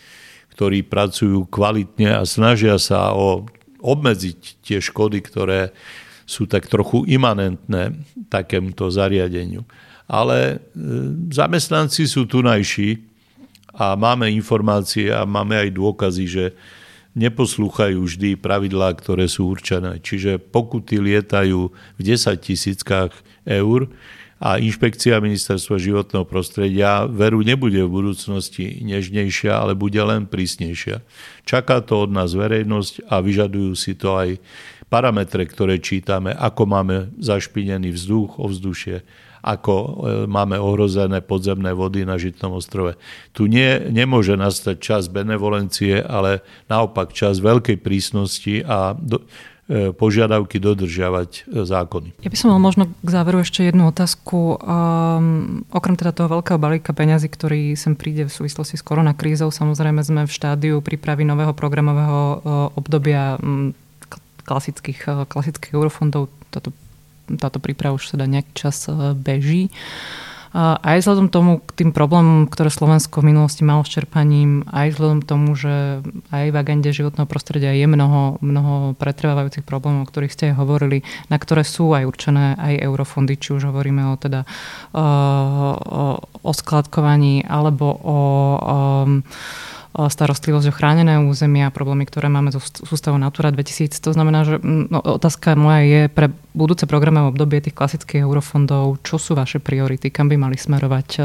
ktorí 0.57 0.89
pracujú 0.89 1.45
kvalitne 1.53 2.17
a 2.17 2.25
snažia 2.25 2.81
sa 2.81 3.13
o 3.13 3.45
obmedziť 3.87 4.39
tie 4.59 4.83
škody, 4.83 5.23
ktoré 5.23 5.71
sú 6.27 6.43
tak 6.43 6.67
trochu 6.67 7.07
imanentné 7.07 7.95
takémuto 8.27 8.91
zariadeniu. 8.91 9.63
Ale 10.11 10.59
e, 10.59 10.75
zamestnanci 11.31 12.03
sú 12.03 12.27
tunajší 12.27 12.99
a 13.71 13.95
máme 13.95 14.27
informácie 14.35 15.07
a 15.07 15.23
máme 15.23 15.55
aj 15.55 15.69
dôkazy, 15.71 16.25
že 16.27 16.45
neposlúchajú 17.17 18.03
vždy 18.03 18.37
pravidlá, 18.37 18.93
ktoré 18.99 19.25
sú 19.25 19.49
určené. 19.49 20.03
Čiže 20.03 20.37
pokuty 20.37 21.01
lietajú 21.01 21.71
v 21.71 22.01
10 22.01 22.37
tisíckach 22.37 23.15
eur 23.47 23.89
a 24.37 24.61
inšpekcia 24.61 25.17
ministerstva 25.17 25.81
životného 25.81 26.25
prostredia 26.29 27.09
veru 27.09 27.41
nebude 27.41 27.81
v 27.81 27.89
budúcnosti 27.89 28.85
nežnejšia, 28.85 29.49
ale 29.49 29.73
bude 29.73 29.97
len 29.97 30.29
prísnejšia. 30.29 31.01
Čaká 31.41 31.81
to 31.81 32.05
od 32.05 32.13
nás 32.13 32.37
verejnosť 32.37 33.09
a 33.09 33.17
vyžadujú 33.17 33.73
si 33.73 33.97
to 33.97 34.13
aj 34.13 34.37
parametre, 34.87 35.43
ktoré 35.43 35.81
čítame, 35.81 36.31
ako 36.31 36.63
máme 36.69 36.95
zašpinený 37.17 37.91
vzduch, 37.97 38.39
ovzdušie, 38.39 39.03
ako 39.43 39.73
e, 39.73 39.89
máme 40.29 40.55
ohrozené 40.59 41.19
podzemné 41.25 41.75
vody 41.75 42.05
na 42.07 42.15
Žitnom 42.15 42.55
ostrove. 42.55 42.95
Tu 43.33 43.49
nie, 43.51 43.89
nemôže 43.91 44.37
nastať 44.37 44.75
čas 44.79 45.03
benevolencie, 45.11 45.99
ale 46.03 46.45
naopak 46.71 47.11
čas 47.11 47.43
veľkej 47.43 47.77
prísnosti 47.81 48.63
a 48.63 48.95
do, 48.95 49.23
požiadavky 49.67 50.63
dodržiavať 50.63 51.31
e, 51.43 51.67
zákony. 51.67 52.23
Ja 52.23 52.31
by 52.31 52.37
som 52.39 52.55
mal 52.55 52.61
možno 52.63 52.87
k 53.03 53.09
záveru 53.11 53.43
ešte 53.43 53.67
jednu 53.67 53.91
otázku. 53.91 54.63
Um, 54.63 55.67
okrem 55.75 55.99
teda 55.99 56.15
toho 56.15 56.31
veľkého 56.39 56.55
balíka 56.55 56.95
peňazí, 56.95 57.27
ktorý 57.27 57.75
sem 57.75 57.99
príde 57.99 58.23
v 58.23 58.31
súvislosti 58.31 58.79
s 58.79 58.83
koronakrízou, 58.87 59.51
samozrejme 59.51 59.99
sme 60.07 60.23
v 60.23 60.31
štádiu 60.31 60.79
prípravy 60.79 61.27
nového 61.27 61.51
programového 61.51 62.19
uh, 62.23 62.39
obdobia 62.79 63.35
klasických, 64.47 65.27
klasických 65.27 65.75
eurofondov. 65.75 66.31
Táto, 66.47 66.71
táto 67.35 67.59
príprava 67.59 67.99
už 67.99 68.15
teda 68.15 68.23
nejaký 68.23 68.51
čas 68.55 68.87
beží. 69.19 69.67
Uh, 69.67 70.27
aj 70.55 70.97
vzhľadom 71.03 71.27
tomu, 71.27 71.59
k 71.63 71.83
tým 71.83 71.91
problémom, 71.91 72.47
ktoré 72.47 72.71
Slovensko 72.71 73.19
v 73.19 73.35
minulosti 73.35 73.67
malo 73.67 73.83
s 73.83 73.91
čerpaním, 73.91 74.63
aj 74.71 74.95
vzhľadom 74.95 75.21
tomu, 75.23 75.53
že 75.57 76.03
aj 76.31 76.45
v 76.51 76.55
agende 76.55 76.89
životného 76.91 77.27
prostredia 77.27 77.75
je 77.75 77.87
mnoho, 77.87 78.39
mnoho 78.39 78.95
pretrvávajúcich 78.95 79.67
problémov, 79.67 80.07
o 80.07 80.09
ktorých 80.09 80.33
ste 80.33 80.45
aj 80.53 80.59
hovorili, 80.59 81.03
na 81.27 81.37
ktoré 81.37 81.67
sú 81.67 81.91
aj 81.91 82.07
určené 82.07 82.55
aj 82.55 82.73
eurofondy, 82.83 83.35
či 83.35 83.59
už 83.59 83.69
hovoríme 83.69 84.07
o 84.07 84.15
teda 84.15 84.47
o, 84.95 86.15
o 86.41 86.51
skladkovaní 86.51 87.43
alebo 87.43 87.85
o, 87.91 88.19
o 88.57 88.77
starostlivosť 90.05 90.69
o 90.69 90.77
chránené 90.77 91.17
územia, 91.17 91.73
problémy, 91.73 92.05
ktoré 92.05 92.29
máme 92.29 92.53
so 92.53 92.61
sústavou 92.61 93.17
Natura 93.17 93.49
2000. 93.49 93.97
To 94.05 94.13
znamená, 94.13 94.45
že 94.45 94.61
mm, 94.61 94.93
no, 94.93 95.01
otázka 95.01 95.57
moja 95.57 95.81
je 95.81 96.01
pre 96.05 96.29
budúce 96.53 96.85
programy 96.85 97.25
obdobie 97.25 97.57
tých 97.65 97.73
klasických 97.73 98.21
eurofondov, 98.21 99.01
čo 99.01 99.17
sú 99.17 99.33
vaše 99.33 99.57
priority, 99.57 100.13
kam 100.13 100.29
by 100.29 100.37
mali 100.37 100.53
smerovať 100.53 101.09
e, 101.17 101.21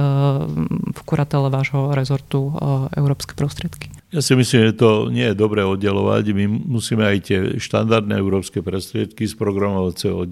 v 0.88 1.00
kuratele 1.04 1.52
vášho 1.52 1.92
rezortu 1.92 2.48
e, 2.48 2.52
európske 2.96 3.36
prostriedky? 3.36 3.92
Ja 4.08 4.24
si 4.24 4.32
myslím, 4.32 4.72
že 4.72 4.80
to 4.80 5.12
nie 5.12 5.28
je 5.28 5.36
dobré 5.36 5.68
oddelovať. 5.68 6.32
My 6.32 6.48
musíme 6.48 7.04
aj 7.04 7.18
tie 7.28 7.38
štandardné 7.60 8.16
európske 8.16 8.64
prostriedky 8.64 9.28
z 9.28 9.36
programovacieho 9.36 10.24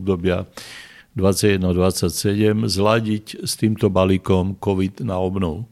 obdobia 0.00 0.48
21-27 1.16 2.68
zladiť 2.68 3.44
s 3.44 3.52
týmto 3.56 3.88
balíkom 3.88 4.60
COVID 4.60 5.04
na 5.04 5.20
obnovu 5.20 5.68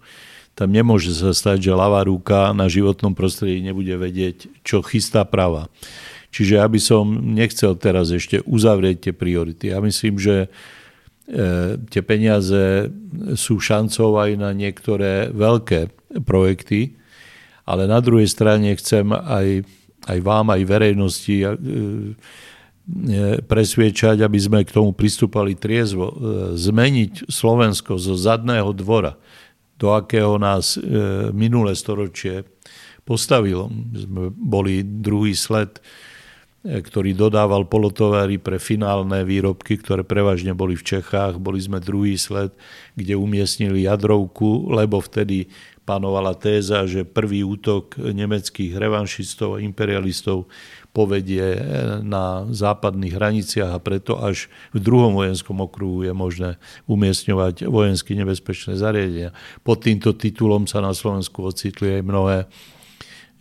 tam 0.55 0.71
nemôže 0.71 1.11
sa 1.11 1.35
stať, 1.35 1.71
že 1.71 1.75
ľavá 1.75 2.07
ruka 2.07 2.55
na 2.55 2.71
životnom 2.71 3.13
prostredí 3.13 3.59
nebude 3.59 3.95
vedieť, 3.99 4.47
čo 4.63 4.87
chystá 4.87 5.27
práva. 5.27 5.67
Čiže 6.31 6.63
ja 6.63 6.67
by 6.67 6.81
som 6.83 7.35
nechcel 7.35 7.75
teraz 7.79 8.11
ešte 8.11 8.43
uzavrieť 8.43 9.11
tie 9.11 9.15
priority. 9.15 9.71
Ja 9.71 9.79
myslím, 9.83 10.19
že 10.19 10.47
e, 10.47 10.49
tie 11.91 12.03
peniaze 12.03 12.91
sú 13.39 13.63
šancou 13.63 14.19
aj 14.19 14.31
na 14.39 14.51
niektoré 14.51 15.31
veľké 15.31 15.95
projekty, 16.27 16.99
ale 17.67 17.87
na 17.87 18.03
druhej 18.03 18.27
strane 18.27 18.75
chcem 18.79 19.15
aj, 19.15 19.63
aj 20.11 20.19
vám, 20.23 20.51
aj 20.55 20.63
verejnosti 20.67 21.37
e, 21.39 21.47
e, 21.47 21.55
presviečať, 23.43 24.23
aby 24.23 24.39
sme 24.39 24.67
k 24.67 24.75
tomu 24.75 24.91
pristúpali 24.91 25.55
triezvo. 25.55 26.15
Zmeniť 26.59 27.31
Slovensko 27.31 27.95
zo 27.99 28.19
zadného 28.19 28.75
dvora 28.75 29.19
do 29.79 29.95
akého 29.95 30.39
nás 30.39 30.79
e, 30.79 30.81
minulé 31.35 31.75
storočie 31.75 32.47
postavilo. 33.05 33.69
Sme 33.93 34.31
boli 34.33 34.87
druhý 34.87 35.35
sled, 35.35 35.83
e, 36.65 36.81
ktorý 36.81 37.13
dodával 37.13 37.67
polotovary 37.67 38.39
pre 38.39 38.63
finálne 38.63 39.27
výrobky, 39.27 39.77
ktoré 39.83 40.07
prevažne 40.07 40.55
boli 40.55 40.79
v 40.79 40.87
Čechách. 40.87 41.43
Boli 41.43 41.59
sme 41.59 41.83
druhý 41.83 42.15
sled, 42.17 42.55
kde 42.95 43.19
umiestnili 43.19 43.85
jadrovku, 43.85 44.71
lebo 44.73 45.03
vtedy 45.03 45.51
panovala 45.85 46.33
téza, 46.33 46.89
že 46.89 47.05
prvý 47.05 47.45
útok 47.45 48.01
nemeckých 48.01 48.81
revanšistov 48.81 49.61
a 49.61 49.63
imperialistov 49.63 50.49
povedie 50.95 51.59
na 52.07 52.47
západných 52.47 53.19
hraniciach 53.19 53.75
a 53.75 53.83
preto 53.83 54.15
až 54.23 54.47
v 54.71 54.79
druhom 54.79 55.19
vojenskom 55.19 55.59
okruhu 55.59 56.07
je 56.07 56.15
možné 56.15 56.51
umiestňovať 56.87 57.67
vojensky 57.67 58.15
nebezpečné 58.15 58.79
zariadenia. 58.79 59.35
Pod 59.67 59.83
týmto 59.83 60.15
titulom 60.15 60.71
sa 60.71 60.79
na 60.79 60.95
Slovensku 60.95 61.43
ocitli 61.43 61.99
aj 61.99 62.03
mnohé 62.07 62.39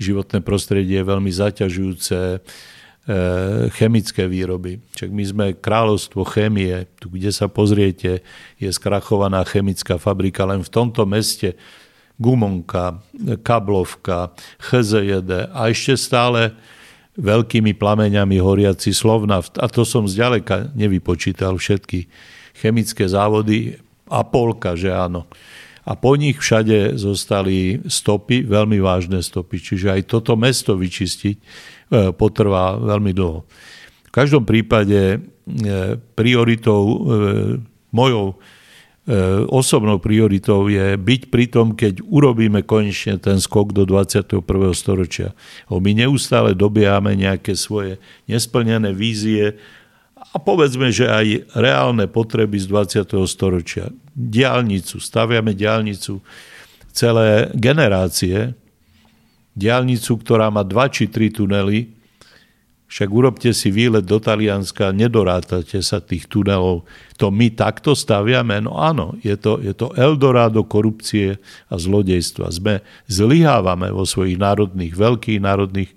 životné 0.01 0.41
prostredie 0.41 0.97
veľmi 1.05 1.29
zaťažujúce 1.29 2.17
eh, 2.17 2.39
chemické 3.77 4.25
výroby. 4.25 4.81
Čak 4.97 5.09
my 5.13 5.23
sme 5.23 5.45
kráľovstvo 5.53 6.25
chémie, 6.25 6.89
tu 6.97 7.13
kde 7.13 7.29
sa 7.29 7.45
pozriete, 7.45 8.25
je 8.57 8.69
skrachovaná 8.73 9.45
chemická 9.45 10.01
fabrika, 10.01 10.49
len 10.49 10.65
v 10.65 10.73
tomto 10.73 11.05
meste 11.05 11.53
Gumonka, 12.17 13.01
Kablovka, 13.41 14.33
HZJD 14.69 15.53
a 15.53 15.69
ešte 15.69 15.97
stále 15.97 16.53
veľkými 17.17 17.77
plameňami 17.77 18.37
horiaci 18.41 18.89
Slovnaft. 18.93 19.61
A 19.61 19.69
to 19.69 19.85
som 19.85 20.09
zďaleka 20.09 20.73
nevypočítal 20.73 21.57
všetky 21.61 22.09
chemické 22.57 23.05
závody 23.05 23.77
a 24.09 24.25
polka, 24.25 24.73
že 24.73 24.93
áno. 24.93 25.29
A 25.83 25.99
po 25.99 26.15
nich 26.15 26.39
všade 26.39 26.95
zostali 26.95 27.83
stopy, 27.83 28.47
veľmi 28.47 28.79
vážne 28.79 29.19
stopy. 29.19 29.59
Čiže 29.59 29.99
aj 29.99 30.01
toto 30.07 30.39
mesto 30.39 30.79
vyčistiť 30.79 31.35
e, 31.35 31.43
potrvá 32.15 32.79
veľmi 32.79 33.11
dlho. 33.11 33.43
V 34.07 34.11
každom 34.13 34.47
prípade 34.47 35.01
e, 35.03 35.17
prioritou 36.15 36.81
e, 36.87 36.95
mojou 37.91 38.39
osobnou 39.51 39.99
prioritou 39.99 40.71
je 40.71 40.95
byť 40.95 41.21
pri 41.27 41.45
tom, 41.51 41.75
keď 41.75 41.99
urobíme 42.07 42.63
konečne 42.63 43.19
ten 43.19 43.35
skok 43.35 43.75
do 43.75 43.83
21. 43.83 44.39
storočia. 44.71 45.35
My 45.67 45.91
neustále 45.91 46.55
dobiehame 46.55 47.11
nejaké 47.19 47.59
svoje 47.59 47.99
nesplnené 48.31 48.95
vízie 48.95 49.59
a 50.15 50.39
povedzme, 50.39 50.87
že 50.87 51.11
aj 51.11 51.51
reálne 51.51 52.07
potreby 52.07 52.55
z 52.55 52.71
20. 52.71 53.27
storočia. 53.27 53.91
Diálnicu, 54.15 55.03
staviame 55.03 55.51
diálnicu 55.51 56.23
celé 56.95 57.51
generácie, 57.57 58.55
diálnicu, 59.51 60.15
ktorá 60.21 60.47
má 60.47 60.63
dva 60.63 60.87
či 60.87 61.11
tri 61.11 61.27
tunely, 61.27 61.91
však 62.93 63.09
urobte 63.09 63.49
si 63.57 63.73
výlet 63.73 64.05
do 64.05 64.21
Talianska, 64.21 64.93
nedorátate 64.93 65.81
sa 65.81 65.97
tých 65.97 66.29
tunelov. 66.29 66.85
To 67.17 67.33
my 67.33 67.49
takto 67.49 67.97
staviame? 67.97 68.61
No 68.61 68.77
áno, 68.77 69.17
je 69.25 69.33
to, 69.33 69.57
je 69.57 69.73
to 69.73 69.97
Eldorado 69.97 70.61
korupcie 70.61 71.41
a 71.73 71.75
zlodejstva. 71.81 72.53
Sme 72.53 72.85
zlyhávame 73.09 73.89
vo 73.89 74.05
svojich 74.05 74.37
národných, 74.37 74.93
veľkých 74.93 75.41
národných 75.41 75.89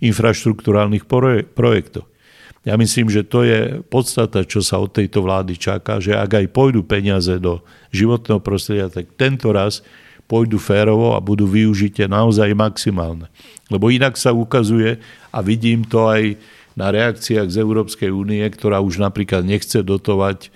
infraštruktúrálnych 0.00 1.04
projektoch. 1.52 2.08
Ja 2.64 2.80
myslím, 2.80 3.12
že 3.12 3.20
to 3.20 3.44
je 3.44 3.84
podstata, 3.84 4.40
čo 4.48 4.64
sa 4.64 4.80
od 4.80 4.96
tejto 4.96 5.20
vlády 5.20 5.60
čaká, 5.60 6.00
že 6.00 6.16
ak 6.16 6.40
aj 6.40 6.56
pôjdu 6.56 6.80
peniaze 6.88 7.36
do 7.36 7.60
životného 7.92 8.40
prostredia, 8.40 8.88
tak 8.88 9.12
tento 9.12 9.52
raz 9.52 9.84
pôjdu 10.30 10.62
férovo 10.62 11.18
a 11.18 11.18
budú 11.18 11.50
využite 11.50 12.06
naozaj 12.06 12.54
maximálne. 12.54 13.26
Lebo 13.66 13.90
inak 13.90 14.14
sa 14.14 14.30
ukazuje, 14.30 15.02
a 15.34 15.42
vidím 15.42 15.82
to 15.82 16.06
aj 16.06 16.38
na 16.78 16.94
reakciách 16.94 17.50
z 17.50 17.56
Európskej 17.58 18.14
únie, 18.14 18.46
ktorá 18.46 18.78
už 18.78 19.02
napríklad 19.02 19.42
nechce 19.42 19.82
dotovať 19.82 20.46
e, 20.46 20.48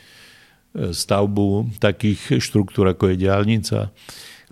stavbu 0.94 1.74
takých 1.82 2.38
štruktúr, 2.38 2.94
ako 2.94 3.10
je 3.10 3.26
diálnica. 3.26 3.90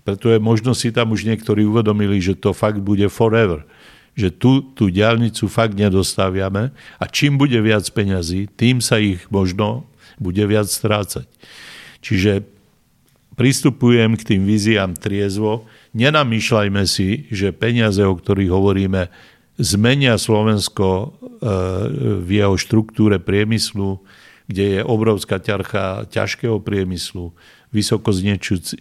Preto 0.03 0.27
je 0.27 0.43
možno 0.43 0.75
si 0.75 0.91
tam 0.91 1.15
už 1.15 1.23
niektorí 1.23 1.63
uvedomili, 1.63 2.19
že 2.19 2.35
to 2.35 2.51
fakt 2.51 2.83
bude 2.83 3.07
forever. 3.07 3.63
Že 4.13 4.29
tu 4.35 4.51
tú 4.75 4.91
diálnicu 4.91 5.47
fakt 5.47 5.79
nedostaviame 5.79 6.75
a 6.99 7.03
čím 7.07 7.39
bude 7.39 7.57
viac 7.63 7.87
peňazí, 7.87 8.51
tým 8.53 8.83
sa 8.83 8.99
ich 8.99 9.23
možno 9.31 9.87
bude 10.19 10.43
viac 10.43 10.67
strácať. 10.69 11.25
Čiže 12.03 12.52
pristupujem 13.33 14.13
k 14.17 14.23
tým 14.35 14.41
víziám 14.45 14.93
triezvo, 14.97 15.65
nenamýšľajme 15.97 16.83
si, 16.85 17.29
že 17.33 17.53
peniaze, 17.53 18.01
o 18.01 18.13
ktorých 18.13 18.51
hovoríme, 18.51 19.09
zmenia 19.57 20.17
Slovensko 20.17 20.87
e, 20.89 21.05
v 22.21 22.29
jeho 22.29 22.55
štruktúre 22.57 23.21
priemyslu, 23.21 24.01
kde 24.49 24.79
je 24.79 24.81
obrovská 24.83 25.39
ťarcha 25.39 26.09
ťažkého 26.09 26.59
priemyslu, 26.59 27.31
vysoko 27.73 28.13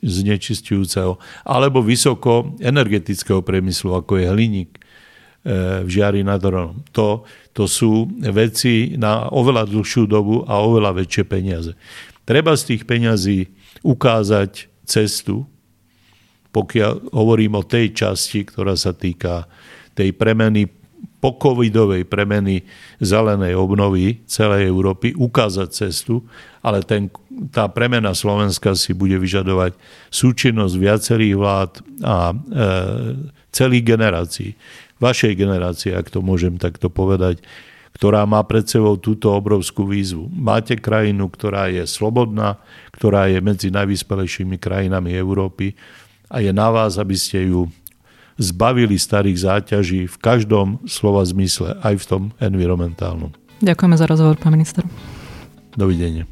znečistujúceho, 0.04 1.16
alebo 1.48 1.80
vysoko 1.80 2.52
energetického 2.60 3.40
priemyslu, 3.40 3.96
ako 3.96 4.20
je 4.20 4.26
hliník 4.28 4.70
e, 4.76 4.80
v 5.84 5.88
Žiari 5.88 6.24
nad 6.24 6.40
Hronom. 6.40 6.84
To, 6.92 7.24
to 7.56 7.64
sú 7.68 8.08
veci 8.32 8.96
na 9.00 9.28
oveľa 9.32 9.68
dlhšiu 9.68 10.04
dobu 10.08 10.44
a 10.44 10.60
oveľa 10.60 11.04
väčšie 11.04 11.24
peniaze. 11.24 11.72
Treba 12.28 12.56
z 12.56 12.74
tých 12.74 12.82
peňazí 12.84 13.61
ukázať 13.82 14.70
cestu, 14.86 15.46
pokiaľ 16.52 17.12
hovorím 17.14 17.60
o 17.60 17.66
tej 17.66 17.96
časti, 17.96 18.44
ktorá 18.44 18.76
sa 18.76 18.92
týka 18.92 19.48
tej 19.96 20.12
premeny 20.16 20.68
pokovidovej 21.22 22.02
premeny 22.10 22.66
zelenej 22.98 23.54
obnovy 23.54 24.26
celej 24.26 24.66
Európy, 24.66 25.14
ukázať 25.14 25.68
cestu, 25.70 26.26
ale 26.66 26.82
ten, 26.82 27.14
tá 27.54 27.70
premena 27.70 28.10
Slovenska 28.10 28.74
si 28.74 28.90
bude 28.90 29.14
vyžadovať 29.22 29.78
súčinnosť 30.10 30.74
viacerých 30.74 31.34
vlád 31.38 31.72
a 32.02 32.16
e, 32.30 32.36
celých 33.54 33.84
generácií. 33.86 34.50
Vašej 34.98 35.38
generácie, 35.38 35.94
ak 35.94 36.10
to 36.10 36.26
môžem 36.26 36.58
takto 36.58 36.90
povedať, 36.90 37.38
ktorá 37.92 38.24
má 38.24 38.40
pred 38.42 38.64
sebou 38.64 38.96
túto 38.96 39.28
obrovskú 39.32 39.84
výzvu. 39.84 40.28
Máte 40.32 40.76
krajinu, 40.76 41.28
ktorá 41.28 41.68
je 41.68 41.84
slobodná, 41.84 42.58
ktorá 42.96 43.28
je 43.28 43.38
medzi 43.44 43.68
najvyspelejšími 43.68 44.56
krajinami 44.56 45.12
Európy 45.12 45.76
a 46.32 46.40
je 46.40 46.50
na 46.50 46.72
vás, 46.72 46.96
aby 46.96 47.16
ste 47.16 47.52
ju 47.52 47.68
zbavili 48.40 48.96
starých 48.96 49.38
záťaží 49.44 50.08
v 50.08 50.16
každom 50.16 50.80
slova 50.88 51.22
zmysle, 51.22 51.76
aj 51.84 51.94
v 52.00 52.04
tom 52.08 52.22
environmentálnom. 52.40 53.36
Ďakujeme 53.62 53.96
za 54.00 54.06
rozhovor, 54.08 54.40
pán 54.40 54.56
minister. 54.56 54.82
Dovidenia. 55.76 56.26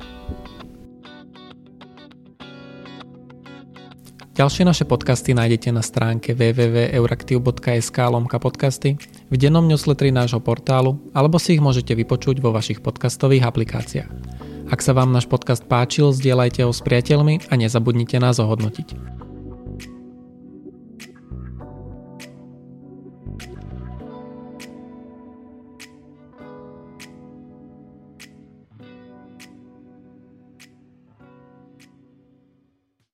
Ďalšie 4.40 4.64
naše 4.64 4.84
podcasty 4.88 5.36
nájdete 5.36 5.68
na 5.68 5.84
stránke 5.84 6.32
www.euraktiv.sk 6.32 7.98
lomka 8.08 8.40
podcasty, 8.40 8.96
v 9.28 9.34
dennom 9.36 9.68
newsletteri 9.68 10.08
nášho 10.16 10.40
portálu, 10.40 10.96
alebo 11.12 11.36
si 11.36 11.60
ich 11.60 11.60
môžete 11.60 11.92
vypočuť 11.92 12.40
vo 12.40 12.48
vašich 12.48 12.80
podcastových 12.80 13.44
aplikáciách. 13.44 14.08
Ak 14.72 14.80
sa 14.80 14.96
vám 14.96 15.12
náš 15.12 15.28
podcast 15.28 15.68
páčil, 15.68 16.16
zdieľajte 16.16 16.64
ho 16.64 16.72
s 16.72 16.80
priateľmi 16.80 17.52
a 17.52 17.54
nezabudnite 17.60 18.16
nás 18.16 18.40
ohodnotiť. 18.40 19.19